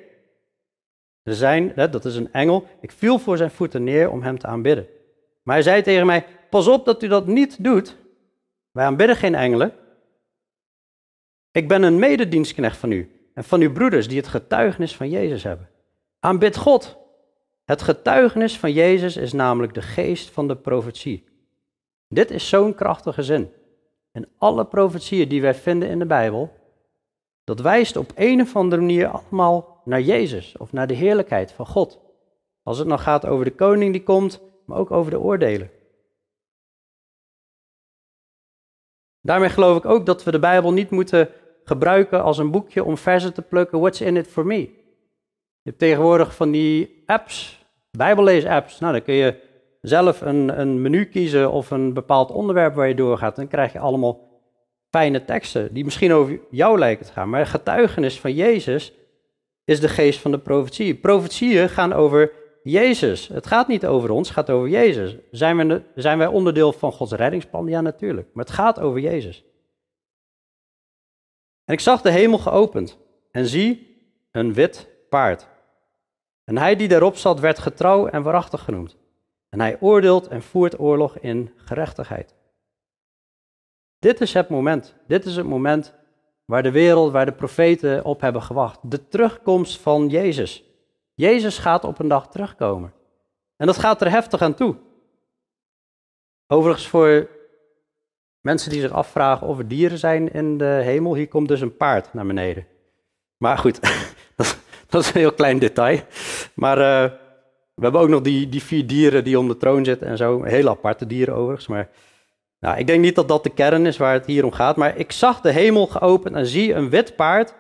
[1.24, 4.48] Er zijn, dat is een engel, ik viel voor zijn voeten neer om hem te
[4.48, 4.88] aanbidden.
[5.44, 7.98] Maar hij zei tegen mij, pas op dat u dat niet doet.
[8.72, 9.74] Wij aanbidden geen engelen.
[11.52, 15.44] Ik ben een mededienstknecht van u en van uw broeders die het getuigenis van Jezus
[15.44, 15.70] hebben.
[16.20, 16.98] Aanbid God.
[17.66, 21.26] Het getuigenis van Jezus is namelijk de geest van de profetie.
[22.08, 23.52] Dit is zo'n krachtige zin.
[24.12, 26.52] En alle profetieën die wij vinden in de Bijbel,
[27.44, 31.66] dat wijst op een of andere manier allemaal naar Jezus of naar de heerlijkheid van
[31.66, 32.00] God.
[32.64, 35.72] Als het nou gaat over de koning die komt, maar ook over de oordelen.
[39.22, 41.30] Daarmee geloof ik ook dat we de Bijbel niet moeten
[41.64, 43.80] gebruiken als een boekje om versen te plukken.
[43.80, 44.60] What's in it for me?
[45.62, 48.80] Je hebt tegenwoordig van die apps, Bijbellees-apps.
[48.80, 49.42] Nou, dan kun je
[49.82, 53.36] zelf een, een menu kiezen of een bepaald onderwerp waar je doorgaat.
[53.36, 54.32] Dan krijg je allemaal
[54.90, 57.30] fijne teksten die misschien over jou lijken te gaan.
[57.30, 58.94] Maar getuigenis van Jezus
[59.66, 60.96] is de geest van de profetie.
[60.96, 62.32] Profetieën gaan over
[62.64, 63.28] Jezus.
[63.28, 65.16] Het gaat niet over ons, het gaat over Jezus.
[65.32, 67.68] Zijn wij, zijn wij onderdeel van Gods reddingsplan?
[67.68, 68.28] Ja, natuurlijk.
[68.34, 69.44] Maar het gaat over Jezus.
[71.66, 72.98] En ik zag de hemel geopend
[73.32, 73.98] en zie
[74.32, 75.48] een wit paard.
[76.44, 78.98] En hij die daarop zat werd getrouw en waarachtig genoemd.
[79.50, 82.36] En hij oordeelt en voert oorlog in gerechtigheid.
[84.00, 84.96] Dit is het moment.
[85.08, 85.94] Dit is het moment
[86.46, 88.80] waar de wereld, waar de profeten op hebben gewacht.
[88.82, 90.64] De terugkomst van Jezus.
[91.14, 92.94] Jezus gaat op een dag terugkomen.
[93.58, 94.76] En dat gaat er heftig aan toe.
[96.48, 97.30] Overigens voor
[98.42, 101.78] mensen die zich afvragen of er dieren zijn in de hemel, hier komt dus een
[101.78, 102.68] paard naar beneden.
[103.38, 103.80] Maar goed,
[104.90, 106.00] dat, is een heel klein detail.
[106.54, 107.12] Maar uh,
[107.74, 110.44] we hebben ook nog die, die vier dieren die om de troon zitten en zo.
[110.44, 111.68] Hele aparte dieren overigens.
[111.68, 111.90] Maar
[112.64, 114.76] nou, ik denk niet dat dat de kern is waar het hier om gaat.
[114.76, 117.54] Maar ik zag de hemel geopend en zie een wit paard.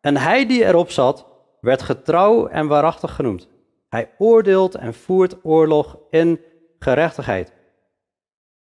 [0.00, 1.26] En hij die erop zat,
[1.60, 3.48] werd getrouw en waarachtig genoemd.
[3.88, 6.40] Hij oordeelt en voert oorlog in
[6.78, 7.52] gerechtigheid.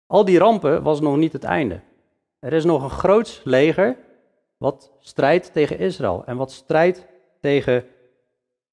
[0.07, 1.79] Al die rampen was nog niet het einde.
[2.39, 3.97] Er is nog een groot leger
[4.57, 7.05] wat strijdt tegen Israël en wat strijdt
[7.41, 7.85] tegen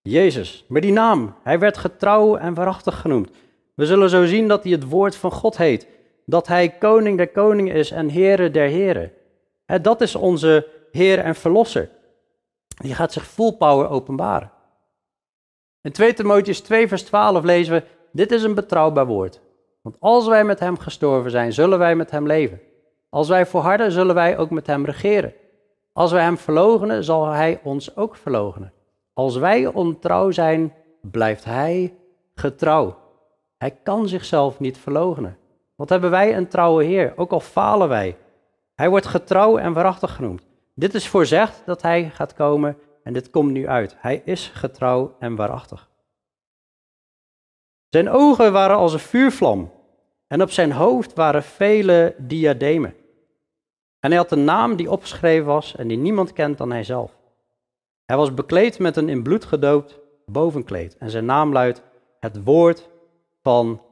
[0.03, 0.65] Jezus.
[0.69, 3.31] Maar die naam, hij werd getrouw en waarachtig genoemd.
[3.75, 5.87] We zullen zo zien dat hij het woord van God heet.
[6.33, 9.13] Dat hij koning der koningen is en here der heren.
[9.67, 11.91] En dat is onze Heer en Verlosser.
[12.67, 14.51] Die gaat zich full power openbaren.
[15.81, 19.41] In 2 Timotheüs 2 vers 12 lezen we, dit is een betrouwbaar woord.
[19.83, 22.61] Want als wij met hem gestorven zijn, zullen wij met hem leven.
[23.09, 25.35] Als wij volharden, zullen wij ook met hem regeren.
[25.93, 28.73] Als wij hem verlogenen, zal hij ons ook verlogenen.
[29.13, 31.95] Als wij ontrouw zijn, blijft hij
[32.35, 32.97] getrouw.
[33.59, 35.41] Hij kan zichzelf niet verlogenen.
[35.83, 38.17] Wat hebben wij een trouwe Heer, ook al falen wij.
[38.75, 40.47] Hij wordt getrouw en waarachtig genoemd.
[40.75, 43.97] Dit is voorzegd dat hij gaat komen en dit komt nu uit.
[43.99, 45.91] Hij is getrouw en waarachtig.
[47.89, 49.73] Zijn ogen waren als een vuurvlam
[50.27, 52.95] en op zijn hoofd waren vele diademen.
[54.01, 57.17] En hij had een naam die opgeschreven was en die niemand kent dan hijzelf.
[58.05, 61.83] Hij was bekleed met een in bloed gedoopt bovenkleed en zijn naam luidt
[62.21, 62.89] het woord
[63.41, 63.83] van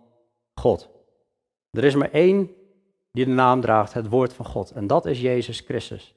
[0.54, 0.98] God.
[1.70, 2.50] Er is maar één
[3.12, 6.14] die de naam draagt, het woord van God en dat is Jezus Christus.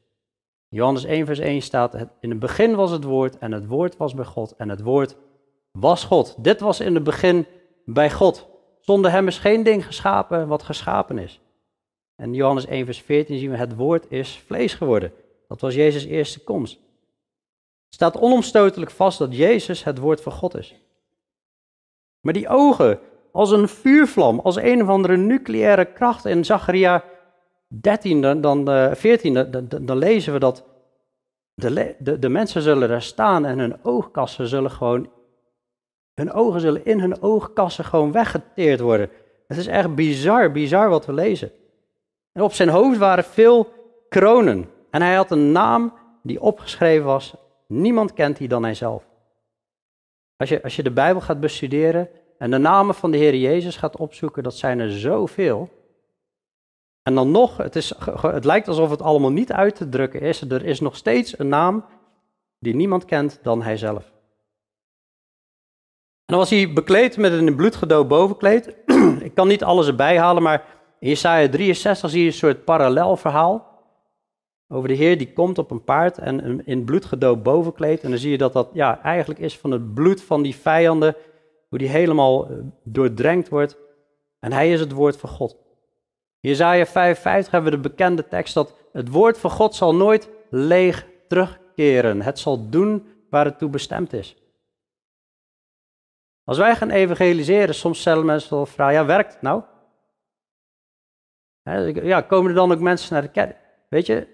[0.70, 4.14] Johannes 1 vers 1 staat, in het begin was het woord en het woord was
[4.14, 5.16] bij God en het woord
[5.72, 6.36] was God.
[6.44, 7.46] Dit was in het begin
[7.86, 8.48] bij God.
[8.80, 11.40] Zonder hem is geen ding geschapen wat geschapen is.
[12.16, 15.14] En Johannes 1 vers 14 zien we, het woord is vlees geworden.
[15.48, 16.74] Dat was Jezus' eerste komst.
[16.74, 20.76] Het staat onomstotelijk vast dat Jezus het woord van God is.
[22.20, 23.00] Maar die ogen,
[23.34, 27.04] als een vuurvlam, als een of andere nucleaire kracht in Zacharia
[27.68, 28.66] 13, dan,
[28.96, 30.64] 14, eh, dan, dan, lezen we dat
[31.54, 35.10] de, de, de mensen zullen daar staan en hun oogkassen zullen gewoon,
[36.14, 39.10] hun ogen zullen in hun oogkassen gewoon weggeteerd worden.
[39.48, 41.52] Het is echt bizar, bizar wat we lezen.
[42.32, 43.68] En op zijn hoofd waren veel
[44.10, 44.70] kronen.
[44.90, 45.94] En hij had een naam
[46.24, 47.36] die opgeschreven was.
[47.68, 49.08] Niemand kent die dan hijzelf.
[50.38, 52.10] Als je, als je de Bijbel gaat bestuderen
[52.44, 55.70] en de namen van de Heer Jezus gaat opzoeken, dat zijn er zoveel.
[57.02, 60.42] En dan nog, het, is, het lijkt alsof het allemaal niet uit te drukken is.
[60.42, 61.86] Er is nog steeds een naam
[62.60, 64.04] die niemand kent dan hijzelf.
[66.26, 68.76] En dan was hij bekleed met een in bloed gedoopt bovenkleed.
[69.28, 70.66] Ik kan niet alles erbij halen, maar
[71.00, 73.82] in Jesaja 63 zie je een soort parallel verhaal.
[74.68, 78.04] Over de Heer die komt op een paard en in bloed gedoopt bovenkleed.
[78.04, 81.16] En dan zie je dat dat ja, eigenlijk is van het bloed van die vijanden.
[81.74, 83.78] Hoe die helemaal eh, doordrenkt wordt.
[84.40, 85.58] En hij is het woord van God.
[86.40, 91.08] Jezaja 55 hebben we de bekende tekst dat het woord van God zal nooit leeg
[91.28, 92.22] terugkeren.
[92.22, 94.36] Het zal doen waar het toe bestemd is.
[96.44, 99.64] Als wij gaan evangeliseren, soms stellen mensen wel vragen, ja, werkt het nou?
[102.04, 103.58] Ja, komen er dan ook mensen naar de kerk?
[103.90, 104.28] Weet je,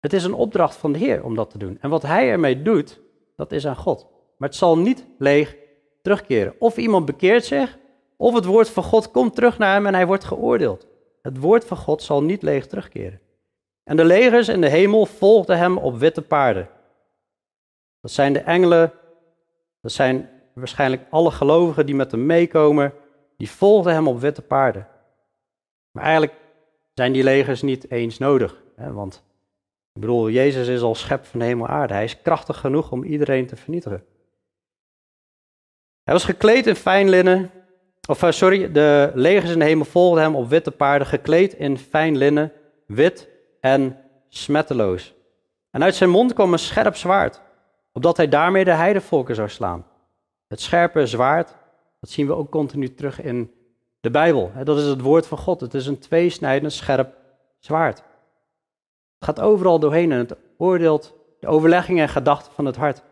[0.00, 1.78] het is een opdracht van de Heer om dat te doen.
[1.80, 3.00] En wat Hij ermee doet,
[3.36, 4.06] dat is aan God.
[4.38, 5.62] Maar het zal niet leeg
[6.04, 6.54] terugkeren.
[6.58, 7.78] Of iemand bekeert zich,
[8.16, 10.86] of het woord van God komt terug naar hem en hij wordt geoordeeld.
[11.22, 13.20] Het woord van God zal niet leeg terugkeren.
[13.84, 16.68] En de legers in de hemel volgden hem op witte paarden.
[18.00, 18.92] Dat zijn de engelen,
[19.80, 22.92] dat zijn waarschijnlijk alle gelovigen die met hem meekomen,
[23.36, 24.88] die volgden hem op witte paarden.
[25.90, 26.34] Maar eigenlijk
[26.94, 28.62] zijn die legers niet eens nodig.
[28.76, 28.92] Hè?
[28.92, 29.22] Want
[29.92, 31.94] ik bedoel, Jezus is al schep van hemel aarde.
[31.94, 34.04] Hij is krachtig genoeg om iedereen te vernietigen.
[36.04, 37.50] Hij was gekleed in fijn linnen,
[38.08, 41.78] of eh, sorry, de legers in de hemel volgden hem op witte paarden, gekleed in
[41.78, 42.52] fijn linnen,
[42.86, 43.28] wit
[43.60, 45.14] en smetteloos.
[45.70, 47.40] En uit zijn mond kwam een scherp zwaard,
[47.92, 49.86] opdat hij daarmee de heidevolken zou slaan.
[50.48, 51.54] Het scherpe zwaard,
[52.00, 53.52] dat zien we ook continu terug in
[54.00, 54.52] de Bijbel.
[54.64, 55.60] Dat is het woord van God.
[55.60, 57.16] Het is een tweesnijdend scherp
[57.58, 57.96] zwaard.
[59.18, 63.02] Het gaat overal doorheen en het oordeelt de overleggingen en gedachten van het hart.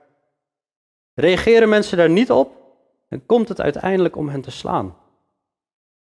[1.15, 2.62] Reageren mensen daar niet op,
[3.13, 4.97] dan komt het uiteindelijk om hen te slaan.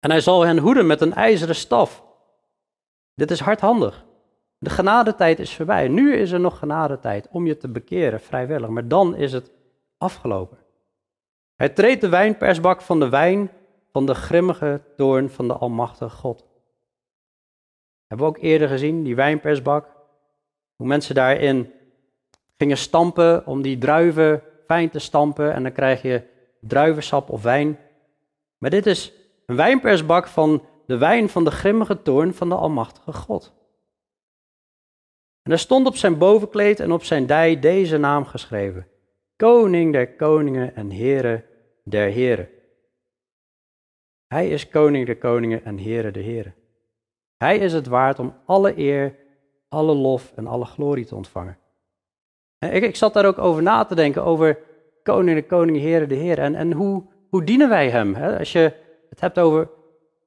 [0.00, 2.04] En hij zal hen hoeden met een ijzeren staf.
[3.14, 4.04] Dit is hardhandig.
[4.58, 5.88] De genadetijd is voorbij.
[5.88, 8.68] Nu is er nog genadetijd om je te bekeren, vrijwillig.
[8.68, 9.50] Maar dan is het
[9.98, 10.58] afgelopen.
[11.56, 13.50] Hij treedt de wijnpersbak van de wijn
[13.92, 16.44] van de grimmige toorn van de Almachtige God.
[18.06, 19.88] Hebben we ook eerder gezien, die wijnpersbak.
[20.76, 21.72] Hoe mensen daarin
[22.56, 25.52] gingen stampen om die druiven fijn te stampen.
[25.52, 26.34] En dan krijg je
[26.66, 27.78] druivensap of wijn.
[28.58, 29.12] Maar dit is
[29.46, 33.54] een wijnpersbak van de wijn van de grimmige toorn van de Almachtige God.
[35.42, 38.86] En er stond op zijn bovenkleed en op zijn dij deze naam geschreven:
[39.36, 41.44] Koning der koningen en Heere
[41.84, 42.48] der heren.
[44.26, 46.54] Hij is koning der koningen en Heere der heren.
[47.36, 49.16] Hij is het waard om alle eer,
[49.68, 51.58] alle lof en alle glorie te ontvangen.
[52.58, 54.58] En ik, ik zat daar ook over na te denken, over
[55.06, 56.44] koning der koningen, Heere der heren.
[56.44, 58.14] En, en hoe, hoe dienen wij hem?
[58.14, 58.38] Hè?
[58.38, 58.72] Als je
[59.08, 59.68] het hebt over,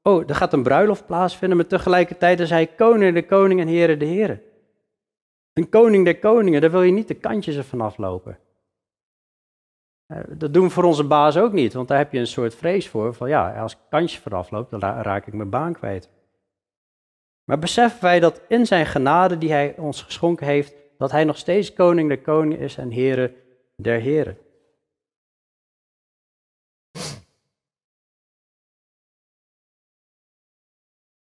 [0.02, 3.98] oh, er gaat een bruiloft plaatsvinden, maar tegelijkertijd is hij koning der koningen en Heere
[3.98, 4.42] der heren.
[5.54, 8.40] Een koning der koningen, daar wil je niet de kantjes ervan aflopen.
[10.06, 12.56] Eh, dat doen we voor onze baas ook niet, want daar heb je een soort
[12.56, 13.14] vrees voor.
[13.14, 16.10] Van ja, als ik kantje vanaf loop, dan raak ik mijn baan kwijt.
[17.44, 21.38] Maar beseffen wij dat in zijn genade die hij ons geschonken heeft, dat hij nog
[21.38, 23.34] steeds koning der koningen is en heren
[23.76, 24.38] der heren.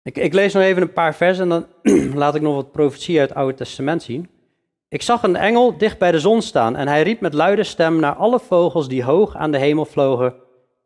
[0.06, 3.20] Ik, ik, lees nog even een paar versen en dan laat ik nog wat profetie
[3.20, 4.30] uit het Oude Testament zien.
[4.90, 8.00] Ik zag een engel dicht bij de zon staan en hij riep met luide stem
[8.00, 10.36] naar alle vogels die hoog aan de hemel vlogen: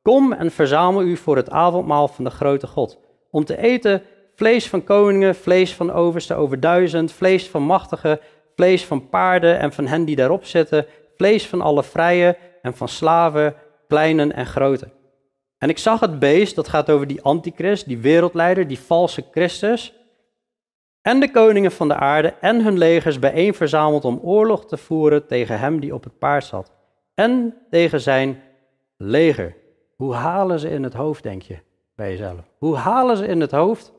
[0.01, 2.99] Kom en verzamel u voor het avondmaal van de grote God,
[3.31, 4.01] om te eten
[4.35, 8.19] vlees van koningen, vlees van oversten over duizend, vlees van machtigen,
[8.55, 10.85] vlees van paarden en van hen die daarop zitten,
[11.17, 13.55] vlees van alle vrije en van slaven,
[13.87, 14.87] kleinen en grote.
[15.59, 19.93] En ik zag het beest, dat gaat over die antichrist, die wereldleider, die valse Christus,
[21.01, 25.27] en de koningen van de aarde en hun legers bijeen verzameld om oorlog te voeren
[25.27, 26.71] tegen hem die op het paard zat
[27.13, 28.41] en tegen zijn
[28.97, 29.55] leger.
[29.95, 31.57] Hoe halen ze in het hoofd, denk je,
[31.95, 32.39] bij jezelf?
[32.57, 33.93] Hoe halen ze in het hoofd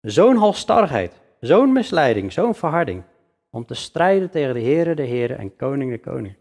[0.00, 3.02] zo'n halstarrigheid, zo'n misleiding, zo'n verharding
[3.50, 6.34] om te strijden tegen de Heere, de Heere en Koning, de Koning?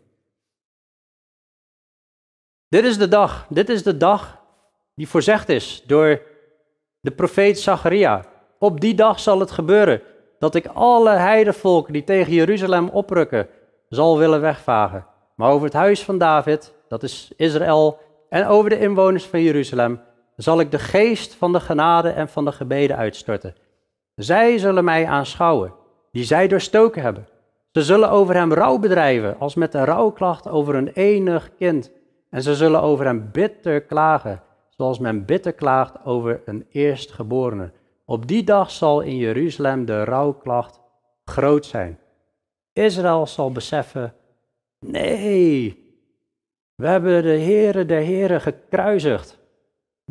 [2.69, 4.41] Dit is de dag, dit is de dag
[4.95, 6.21] die voorzegd is door
[6.99, 8.25] de profeet Zacharia.
[8.59, 10.01] Op die dag zal het gebeuren
[10.39, 13.47] dat ik alle heidevolken die tegen Jeruzalem oprukken,
[13.89, 15.05] zal willen wegvagen.
[15.35, 17.99] Maar over het huis van David, dat is Israël,
[18.29, 20.01] en over de inwoners van Jeruzalem,
[20.35, 23.55] zal ik de geest van de genade en van de gebeden uitstorten.
[24.15, 25.73] Zij zullen mij aanschouwen,
[26.11, 27.27] die zij doorstoken hebben.
[27.71, 31.91] Ze zullen over hem rouw bedrijven, als met een rouwklacht over een enig kind.
[32.29, 37.71] En ze zullen over hem bitter klagen, zoals men bitter klaagt over een eerstgeborene.
[38.05, 40.79] Op die dag zal in Jeruzalem de rouwklacht
[41.25, 41.99] groot zijn.
[42.73, 44.13] Israël zal beseffen,
[44.79, 45.85] nee,
[46.75, 49.37] we hebben de Heere der Heren gekruisigd.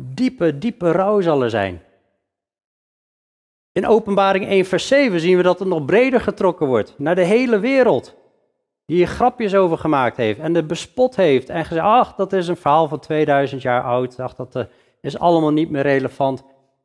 [0.01, 1.81] Diepe, diepe rouw zal er zijn.
[3.71, 7.23] In Openbaring 1 vers 7 zien we dat het nog breder getrokken wordt, naar de
[7.23, 8.15] hele wereld.
[8.87, 12.47] Die er grapjes over gemaakt heeft en de bespot heeft en gezegd, ach, dat is
[12.47, 14.63] een verhaal van 2000 jaar oud, ach, dat eh,
[15.01, 16.43] is allemaal niet meer relevant.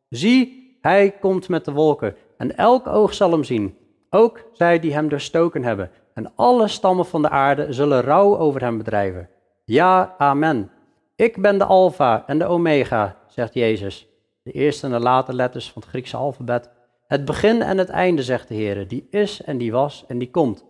[0.08, 3.76] Zie, hij komt met de wolken en elk oog zal hem zien,
[4.10, 5.90] ook zij die hem doorstoken hebben.
[6.14, 9.28] En alle stammen van de aarde zullen rouw over hem bedrijven.
[9.64, 10.70] Ja, amen.
[11.16, 14.08] Ik ben de Alpha en de Omega, zegt Jezus.
[14.42, 16.70] De eerste en de late letters van het Griekse alfabet.
[17.06, 20.30] Het begin en het einde, zegt de Heer, die is en die was en die
[20.30, 20.64] komt.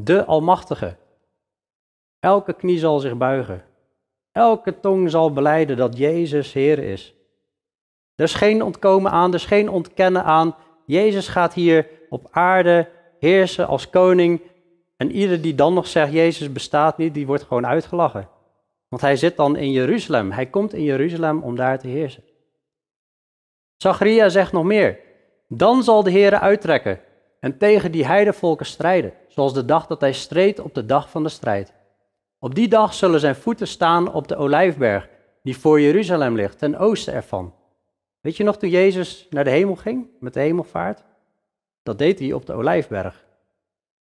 [0.00, 0.96] De Almachtige.
[2.20, 3.64] Elke knie zal zich buigen.
[4.32, 7.14] Elke tong zal beleiden dat Jezus Heer is.
[8.14, 10.56] Er is geen ontkomen aan, er is geen ontkennen aan.
[10.86, 12.88] Jezus gaat hier op aarde
[13.18, 14.40] heersen als koning.
[14.96, 18.28] En ieder die dan nog zegt, Jezus bestaat niet, die wordt gewoon uitgelachen.
[18.88, 20.32] Want hij zit dan in Jeruzalem.
[20.32, 22.24] Hij komt in Jeruzalem om daar te heersen.
[23.76, 24.98] Zacharia zegt nog meer.
[25.48, 27.00] Dan zal de Heer uittrekken
[27.40, 31.22] en tegen die heidevolken strijden, zoals de dag dat hij streed op de dag van
[31.22, 31.72] de strijd.
[32.38, 35.08] Op die dag zullen zijn voeten staan op de olijfberg,
[35.42, 37.54] die voor Jeruzalem ligt, ten oosten ervan.
[38.20, 41.04] Weet je nog toen Jezus naar de hemel ging met de hemelvaart?
[41.82, 43.26] Dat deed hij op de Olijfberg.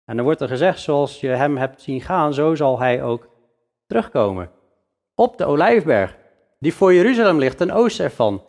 [0.04, 3.28] En dan wordt er gezegd, zoals je hem hebt zien gaan, zo zal hij ook
[3.86, 4.50] terugkomen.
[5.14, 6.16] Op de Olijfberg,
[6.58, 8.44] die voor Jeruzalem ligt, ten oosten ervan.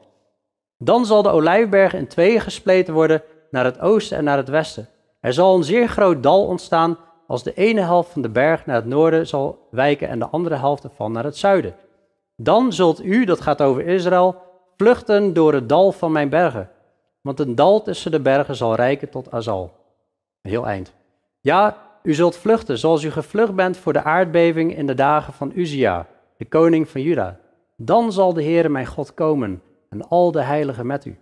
[0.77, 4.87] Dan zal de Olijfberg in tweeën gespleten worden naar het oosten en naar het westen.
[5.19, 6.97] Er zal een zeer groot dal ontstaan
[7.27, 10.55] als de ene helft van de berg naar het noorden zal wijken en de andere
[10.55, 11.75] helft ervan naar het zuiden.
[12.35, 14.35] Dan zult u, dat gaat over Israël,
[14.77, 16.69] vluchten door het dal van mijn bergen.
[17.21, 19.71] Want een dal tussen de bergen zal rijken tot Azal.
[20.41, 20.93] Heel eind.
[21.39, 25.51] Ja, u zult vluchten zoals u gevlucht bent voor de aardbeving in de dagen van
[25.55, 27.39] Uzia, de koning van Juda.
[27.75, 31.17] Dan zal de Heere mijn God komen en al de heiligen met u.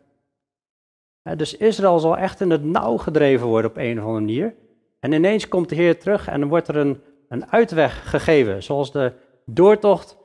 [1.36, 4.56] dus Israël zal echt in het nauw gedreven worden op een of andere manier.
[5.00, 8.64] En ineens komt de Heer terug en dan wordt er een, een uitweg gegeven.
[8.64, 9.14] Zoals de
[9.46, 10.18] doortocht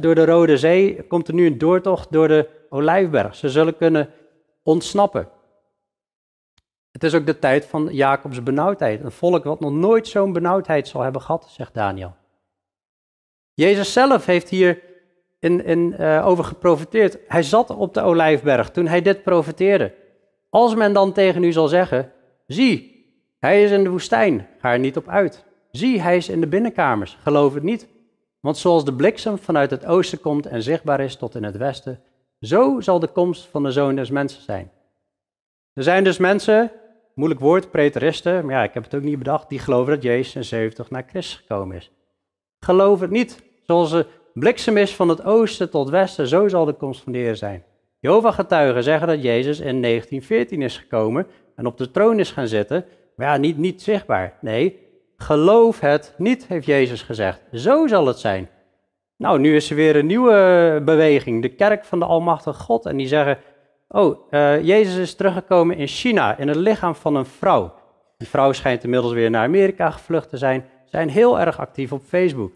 [0.00, 3.34] door de Rode Zee, komt er nu een doortocht door de Olijfberg.
[3.34, 4.10] Ze zullen kunnen
[4.62, 5.28] ontsnappen.
[6.90, 9.04] Het is ook de tijd van Jacobs benauwdheid.
[9.04, 12.14] Een volk wat nog nooit zo'n benauwdheid zal hebben gehad, zegt Daniel.
[13.54, 14.82] Jezus zelf heeft hier
[15.38, 17.18] in, in, uh, over geprofiteerd.
[17.28, 19.94] Hij zat op de Olijfberg toen hij dit profeteerde.
[20.54, 22.12] Als men dan tegen u zal zeggen:
[22.46, 23.06] Zie,
[23.38, 25.44] hij is in de woestijn, ga er niet op uit.
[25.70, 27.88] Zie, hij is in de binnenkamers, geloof het niet.
[28.40, 32.00] Want zoals de bliksem vanuit het oosten komt en zichtbaar is tot in het westen,
[32.40, 34.70] zo zal de komst van de zoon des mensen zijn.
[35.72, 36.72] Er zijn dus mensen,
[37.14, 40.34] moeilijk woord, preteristen, maar ja, ik heb het ook niet bedacht, die geloven dat Jezus
[40.34, 41.90] in 70 naar Christus gekomen is.
[42.58, 43.42] Geloof het niet.
[43.62, 47.18] Zoals de bliksem is van het oosten tot westen, zo zal de komst van de
[47.18, 47.64] Heer zijn.
[48.04, 51.26] Jehovah-getuigen zeggen dat Jezus in 1914 is gekomen
[51.56, 52.84] en op de troon is gaan zitten,
[53.16, 54.38] maar ja, niet, niet zichtbaar.
[54.40, 54.78] Nee,
[55.16, 57.42] geloof het niet, heeft Jezus gezegd.
[57.52, 58.48] Zo zal het zijn.
[59.16, 62.86] Nou, nu is er weer een nieuwe beweging, de kerk van de Almachtige God.
[62.86, 63.38] En die zeggen,
[63.88, 67.74] oh, uh, Jezus is teruggekomen in China, in het lichaam van een vrouw.
[68.16, 70.64] Die vrouw schijnt inmiddels weer naar Amerika gevlucht te zijn.
[70.84, 72.52] Zijn heel erg actief op Facebook.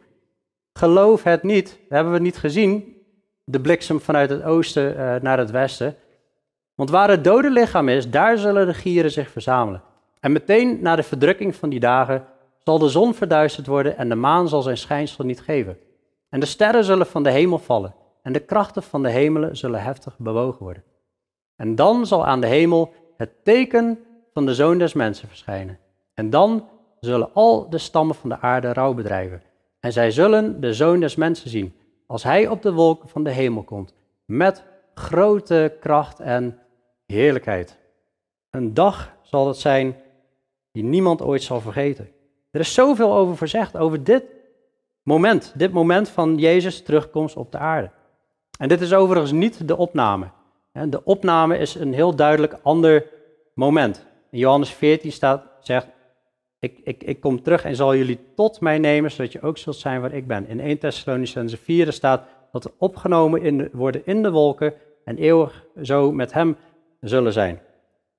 [0.72, 2.96] Geloof het niet, dat hebben we niet gezien.
[3.50, 5.96] De bliksem vanuit het oosten uh, naar het westen.
[6.74, 9.82] Want waar het dode lichaam is, daar zullen de gieren zich verzamelen.
[10.20, 12.24] En meteen na de verdrukking van die dagen
[12.58, 15.78] zal de zon verduisterd worden en de maan zal zijn schijnsel niet geven.
[16.28, 19.82] En de sterren zullen van de hemel vallen en de krachten van de hemelen zullen
[19.82, 20.82] heftig bewogen worden.
[21.56, 23.98] En dan zal aan de hemel het teken
[24.32, 25.78] van de zoon des mensen verschijnen.
[26.14, 26.68] En dan
[27.00, 29.42] zullen al de stammen van de aarde rouw bedrijven.
[29.80, 31.74] En zij zullen de zoon des mensen zien,
[32.08, 33.94] als hij op de wolken van de hemel komt,
[34.24, 36.58] met grote kracht en
[37.06, 37.78] heerlijkheid.
[38.50, 39.96] Een dag zal het zijn
[40.72, 42.08] die niemand ooit zal vergeten.
[42.50, 44.24] Er is zoveel over verzegd, over dit
[45.02, 47.90] moment, dit moment van Jezus' terugkomst op de aarde.
[48.58, 50.30] En dit is overigens niet de opname.
[50.72, 53.06] De opname is een heel duidelijk ander
[53.54, 54.06] moment.
[54.30, 55.86] In Johannes 14 staat, zegt,
[56.58, 59.76] ik, ik, ik kom terug en zal jullie tot mij nemen, zodat je ook zult
[59.76, 60.48] zijn waar ik ben.
[60.48, 65.64] In 1 Thessalonicense 4 staat dat we opgenomen in worden in de wolken en eeuwig
[65.82, 66.56] zo met hem
[67.00, 67.60] zullen zijn.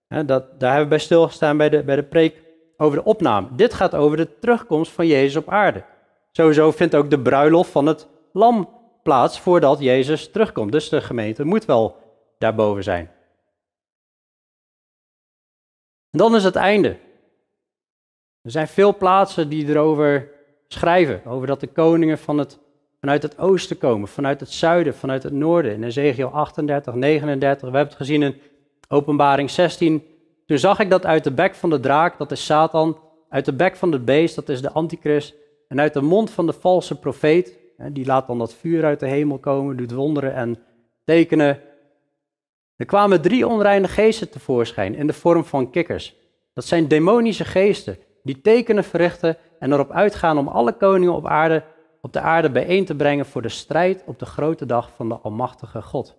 [0.08, 2.42] dat, daar hebben we bij stilgestaan bij de, bij de preek
[2.78, 3.48] over de opname.
[3.56, 5.84] Dit gaat over de terugkomst van Jezus op aarde.
[6.32, 8.70] Sowieso vindt ook de bruiloft van het lam
[9.04, 10.72] plaats voordat Jezus terugkomt.
[10.72, 11.96] Dus de gemeente moet wel
[12.38, 13.12] daarboven zijn.
[16.12, 16.98] Dan is het einde.
[18.42, 20.30] Er zijn veel plaatsen die erover
[20.68, 22.60] schrijven, over dat de koningen van het,
[23.00, 25.74] vanuit het oosten komen, vanuit het zuiden, vanuit het noorden.
[25.74, 28.36] In Ezekiel 38, 39, we hebben het gezien in
[28.88, 30.04] Openbaring 16,
[30.46, 32.98] toen zag ik dat uit de bek van de draak, dat is Satan,
[33.30, 35.36] uit de bek van het beest, dat is de antichrist,
[35.68, 37.58] en uit de mond van de valse profeet,
[37.92, 40.58] die laat dan dat vuur uit de hemel komen, doet wonderen en
[41.04, 41.62] tekenen.
[42.76, 46.16] Er kwamen drie onreine geesten tevoorschijn in de vorm van kikkers.
[46.54, 51.64] Dat zijn demonische geesten die tekenen verrichten en erop uitgaan om alle koningen op, aarde,
[52.02, 55.16] op de aarde bijeen te brengen voor de strijd op de grote dag van de
[55.16, 56.18] Almachtige God.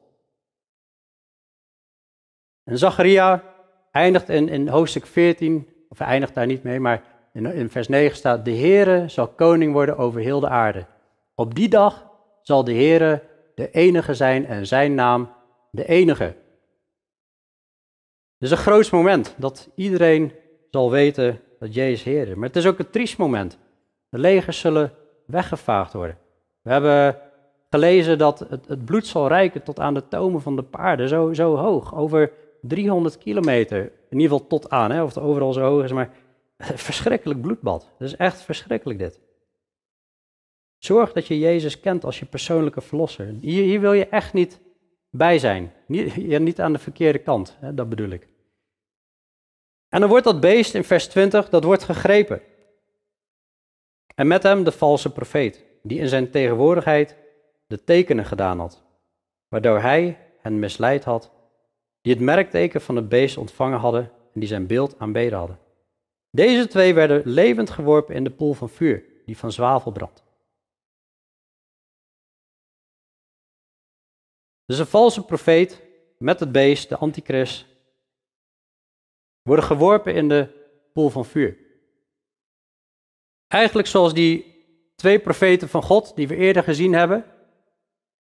[2.64, 3.42] En Zacharia
[3.90, 8.16] eindigt in, in hoofdstuk 14, of eindigt daar niet mee, maar in, in vers 9
[8.16, 10.86] staat, de Heere zal koning worden over heel de aarde.
[11.34, 12.10] Op die dag
[12.42, 13.22] zal de Heere
[13.54, 15.32] de enige zijn en zijn naam
[15.70, 16.24] de enige.
[16.24, 16.34] Het
[18.48, 20.32] is een groot moment dat iedereen
[20.70, 22.34] zal weten dat Jezus Heer is.
[22.34, 23.58] Maar het is ook een triest moment.
[24.08, 24.92] De legers zullen
[25.26, 26.18] weggevaagd worden.
[26.62, 27.16] We hebben
[27.70, 31.56] gelezen dat het, bloed zal rijken tot aan de tomen van de paarden, zo, zo
[31.56, 35.84] hoog, over 300 kilometer, in ieder geval tot aan, hè, of het overal zo hoog
[35.84, 36.10] is, maar
[36.86, 37.90] verschrikkelijk bloedbad.
[37.98, 39.20] Het is echt verschrikkelijk dit.
[40.78, 43.34] Zorg dat je Jezus kent als je persoonlijke verlosser.
[43.40, 44.60] Hier, hier wil je echt niet
[45.10, 45.72] bij zijn.
[45.86, 48.28] Niet, niet aan de verkeerde kant, hè, dat bedoel ik.
[49.90, 52.42] En dan wordt dat beest in vers 20, dat wordt gegrepen.
[54.14, 57.16] En met hem de valse profeet, die in zijn tegenwoordigheid
[57.66, 58.82] de tekenen gedaan had,
[59.48, 61.30] waardoor hij hen misleid had
[62.00, 65.58] die het merkteken van het beest ontvangen hadden en die zijn beeld aanbeden hadden.
[66.30, 70.22] Deze twee werden levend geworpen in de poel van vuur, die van zwavel brandt.
[74.64, 75.82] Dus een valse profeet
[76.18, 77.66] met het beest, de antichrist,
[79.42, 80.48] worden geworpen in de
[80.92, 81.56] poel van vuur.
[83.48, 84.64] Eigenlijk zoals die
[84.96, 87.24] twee profeten van God die we eerder gezien hebben,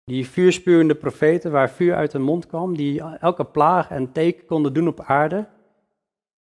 [0.04, 4.72] die vuurspuwende profeten waar vuur uit hun mond kwam, die elke plaag en teken konden
[4.72, 5.48] doen op aarde,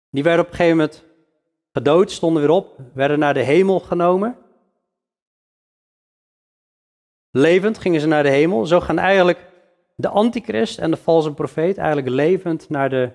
[0.09, 1.03] die werden op een gegeven moment
[1.71, 4.37] gedood, stonden weer op, werden naar de hemel genomen.
[7.31, 8.65] Levend gingen ze naar de hemel.
[8.65, 9.51] Zo gaan eigenlijk
[9.95, 13.11] de antichrist en de valse profeet eigenlijk levend naar de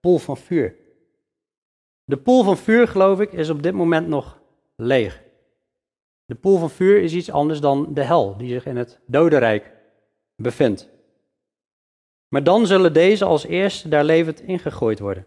[0.00, 0.85] poel van vuur.
[2.08, 4.38] De poel van vuur, geloof ik, is op dit moment nog
[4.76, 5.22] leeg.
[6.24, 9.72] De poel van vuur is iets anders dan de hel, die zich in het dodenrijk
[10.36, 10.88] bevindt.
[12.28, 15.26] Maar dan zullen deze als eerste daar levend ingegooid worden.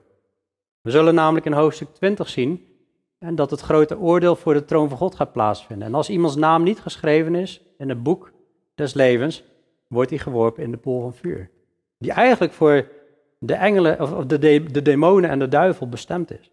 [0.82, 2.68] We zullen namelijk in hoofdstuk 20 zien
[3.18, 5.88] en dat het grote oordeel voor de troon van God gaat plaatsvinden.
[5.88, 8.32] En als iemands naam niet geschreven is in het boek
[8.76, 9.44] des levens,
[9.88, 11.50] wordt hij geworpen in de poel van vuur.
[11.98, 12.88] Die eigenlijk voor
[13.38, 14.38] de engelen, of de,
[14.72, 16.52] de demonen en de duivel bestemd is.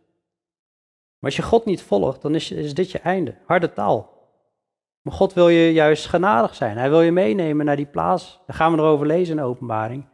[1.19, 3.35] Maar als je God niet volgt, dan is, is dit je einde.
[3.47, 4.17] Harde taal.
[5.03, 6.77] Maar God wil je juist genadig zijn.
[6.77, 8.41] Hij wil je meenemen naar die plaats.
[8.47, 10.07] Daar gaan we erover lezen in de openbaring.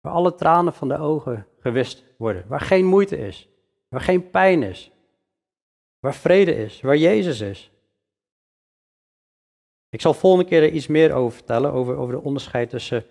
[0.00, 2.44] Waar alle tranen van de ogen gewist worden.
[2.48, 3.48] Waar geen moeite is.
[3.88, 4.90] Waar geen pijn is.
[5.98, 6.80] Waar vrede is.
[6.80, 7.70] Waar Jezus is.
[9.88, 11.72] Ik zal volgende keer er iets meer over vertellen.
[11.72, 13.04] Over, over de onderscheid tussen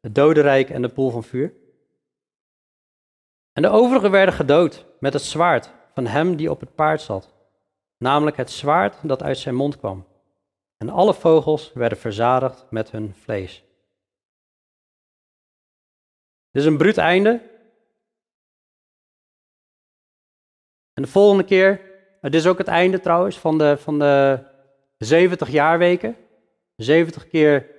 [0.00, 1.54] het dodenrijk en de poel van vuur.
[3.52, 7.34] En de overigen werden gedood met het zwaard van hem die op het paard zat,
[7.98, 10.06] namelijk het zwaard dat uit zijn mond kwam.
[10.76, 13.64] En alle vogels werden verzadigd met hun vlees.
[16.50, 17.30] Dit is een bruut einde.
[20.92, 21.80] En de volgende keer,
[22.20, 24.40] het is ook het einde trouwens van de, van de
[24.98, 26.16] 70 jaarweken.
[26.76, 27.70] 70 keer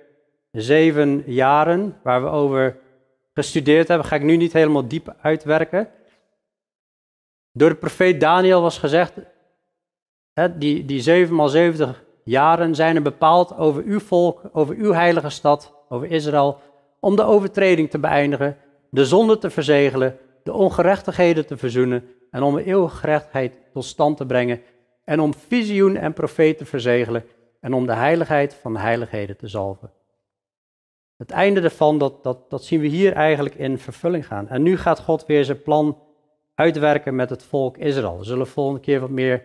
[0.50, 2.78] 7 jaren, waar we over
[3.32, 5.90] gestudeerd hebben, ga ik nu niet helemaal diep uitwerken.
[7.52, 9.12] Door de profeet Daniel was gezegd,
[10.32, 14.92] hè, die, die 7 maal 70 jaren zijn er bepaald over uw volk, over uw
[14.92, 16.58] heilige stad, over Israël,
[17.00, 18.56] om de overtreding te beëindigen,
[18.90, 24.26] de zonde te verzegelen, de ongerechtigheden te verzoenen en om eeuwige gerechtigheid tot stand te
[24.26, 24.60] brengen
[25.04, 27.24] en om visioen en profeet te verzegelen
[27.60, 29.90] en om de heiligheid van de heiligheden te zalven.
[31.16, 34.48] Het einde daarvan, dat, dat, dat zien we hier eigenlijk in vervulling gaan.
[34.48, 35.98] En nu gaat God weer zijn plan
[36.58, 38.18] uitwerken met het volk Israël.
[38.18, 39.44] We zullen volgende keer wat meer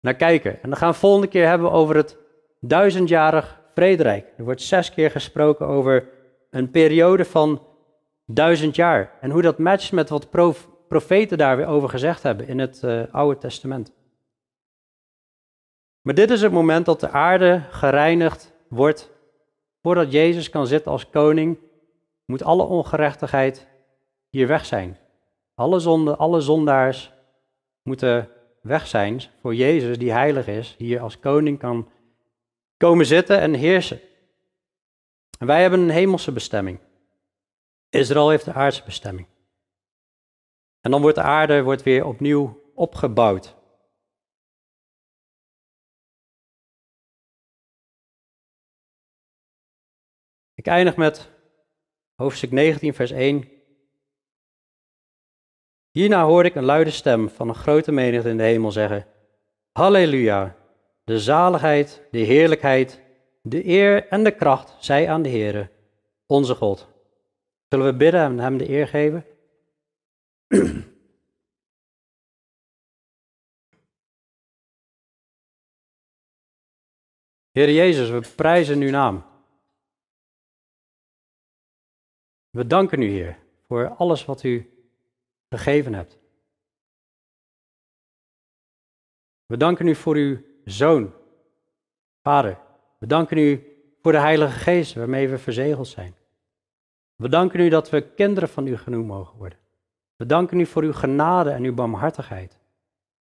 [0.00, 0.62] naar kijken.
[0.62, 2.16] En dan gaan we volgende keer hebben over het
[2.60, 4.32] duizendjarig vrederijk.
[4.36, 6.08] Er wordt zes keer gesproken over
[6.50, 7.62] een periode van
[8.26, 9.12] duizend jaar.
[9.20, 10.30] En hoe dat matcht met wat
[10.88, 13.92] profeten daar weer over gezegd hebben in het uh, Oude Testament.
[16.00, 19.10] Maar dit is het moment dat de aarde gereinigd wordt.
[19.82, 21.58] Voordat Jezus kan zitten als koning,
[22.24, 23.66] moet alle ongerechtigheid
[24.28, 24.98] hier weg zijn.
[25.56, 27.12] Alle zonden, alle zondaars
[27.82, 28.30] moeten
[28.60, 31.90] weg zijn voor Jezus, die heilig is, hier als koning kan
[32.76, 34.00] komen zitten en heersen.
[35.38, 36.80] En wij hebben een hemelse bestemming.
[37.88, 39.26] Israël heeft de aardse bestemming.
[40.80, 43.56] En dan wordt de aarde wordt weer opnieuw opgebouwd.
[50.54, 51.30] Ik eindig met
[52.14, 53.55] hoofdstuk 19, vers 1.
[55.96, 59.06] Hierna hoorde ik een luide stem van een grote menigte in de hemel zeggen:
[59.72, 60.56] Halleluja!
[61.04, 63.00] De zaligheid, de heerlijkheid,
[63.42, 65.70] de eer en de kracht zij aan de Heere,
[66.26, 66.88] onze God.
[67.68, 69.24] Zullen we bidden en hem de eer geven?
[77.52, 79.24] Heer Jezus, we prijzen uw naam.
[82.50, 84.70] We danken u, Heer, voor alles wat u
[85.48, 86.18] gegeven hebt.
[89.46, 91.12] We danken u voor uw zoon,
[92.22, 92.58] Vader.
[92.98, 96.14] We danken u voor de Heilige Geest waarmee we verzegeld zijn.
[97.16, 99.58] We danken u dat we kinderen van u genoemd mogen worden.
[100.16, 102.58] We danken u voor uw genade en uw barmhartigheid.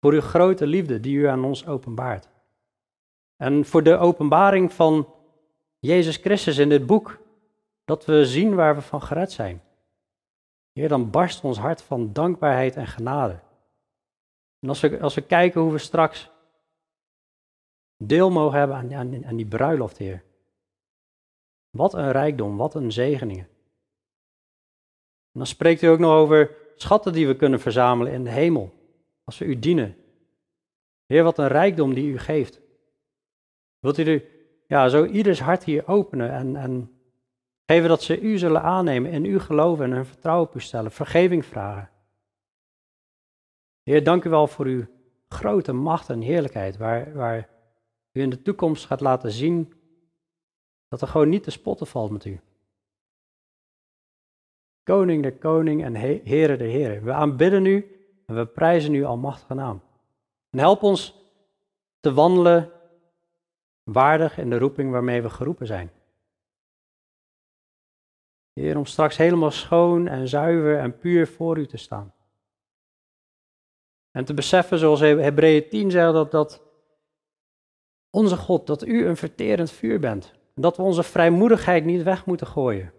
[0.00, 2.28] Voor uw grote liefde die u aan ons openbaart.
[3.36, 5.08] En voor de openbaring van
[5.78, 7.18] Jezus Christus in dit boek.
[7.84, 9.62] Dat we zien waar we van gered zijn.
[10.76, 13.40] Heer, dan barst ons hart van dankbaarheid en genade.
[14.60, 16.30] En als we, als we kijken hoe we straks
[17.96, 20.22] deel mogen hebben aan, aan, aan die bruiloft, Heer.
[21.70, 23.44] Wat een rijkdom, wat een zegeningen.
[25.32, 28.72] En dan spreekt u ook nog over schatten die we kunnen verzamelen in de hemel.
[29.24, 29.96] als we u dienen.
[31.06, 32.60] Heer, wat een rijkdom die u geeft.
[33.78, 34.24] Wilt u er,
[34.66, 36.95] ja, zo ieders hart hier openen en, en
[37.66, 40.92] geven dat ze u zullen aannemen, in u geloven en hun vertrouwen op u stellen,
[40.92, 41.90] vergeving vragen.
[43.82, 44.84] Heer, dank u wel voor uw
[45.28, 47.48] grote macht en heerlijkheid, waar, waar
[48.12, 49.72] u in de toekomst gaat laten zien
[50.88, 52.40] dat er gewoon niet te spotten valt met u.
[54.82, 57.00] Koning de koning en Heere de Heere.
[57.00, 59.82] We aanbidden u en we prijzen u almachtige naam.
[60.50, 61.14] En help ons
[62.00, 62.72] te wandelen
[63.82, 65.90] waardig in de roeping waarmee we geroepen zijn.
[68.60, 72.14] Heer, om straks helemaal schoon en zuiver en puur voor u te staan.
[74.10, 76.62] En te beseffen, zoals Hebreeën 10 zegt, dat, dat
[78.10, 80.32] onze God, dat u een verterend vuur bent.
[80.54, 82.92] En dat we onze vrijmoedigheid niet weg moeten gooien.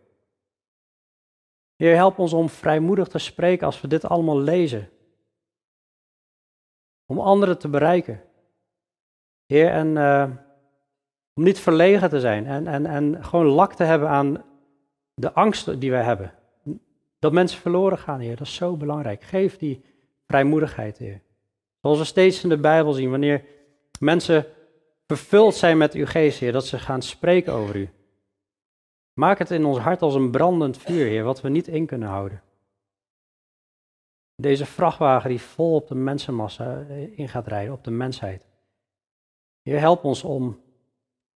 [1.75, 4.89] Heer, help ons om vrijmoedig te spreken als we dit allemaal lezen.
[7.05, 8.23] Om anderen te bereiken.
[9.45, 10.29] Heer, en uh,
[11.33, 14.46] om niet verlegen te zijn en, en, en gewoon lak te hebben aan
[15.19, 16.33] de angsten die wij hebben.
[17.19, 19.23] Dat mensen verloren gaan, Heer, dat is zo belangrijk.
[19.23, 19.81] Geef die
[20.27, 21.21] vrijmoedigheid, Heer.
[21.81, 23.45] Zoals we steeds in de Bijbel zien, wanneer
[23.99, 24.45] mensen
[25.07, 27.89] vervuld zijn met uw geest, Heer, dat ze gaan spreken over u.
[29.13, 32.09] Maak het in ons hart als een brandend vuur, Heer, wat we niet in kunnen
[32.09, 32.41] houden.
[34.35, 38.45] Deze vrachtwagen die vol op de mensenmassa eh, in gaat rijden, op de mensheid.
[39.61, 40.61] Heer, help ons om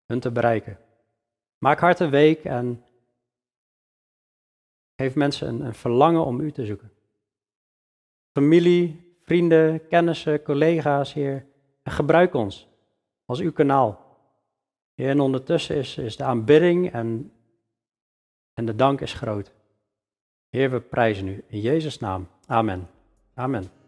[0.06, 0.78] hun te bereiken.
[1.58, 2.84] Maak harten week en
[5.00, 6.92] geef mensen een, verlangen om u te zoeken.
[8.32, 11.46] Familie, vrienden, kennissen, collega's, Heer,
[11.84, 12.68] gebruik ons
[13.24, 14.18] als uw kanaal.
[14.94, 17.32] Heer, en ondertussen is, is de aanbidding en
[18.54, 19.52] en de dank is groot.
[20.48, 22.28] Heer, we prijzen u in Jezus' naam.
[22.46, 22.88] Amen.
[23.34, 23.79] Amen.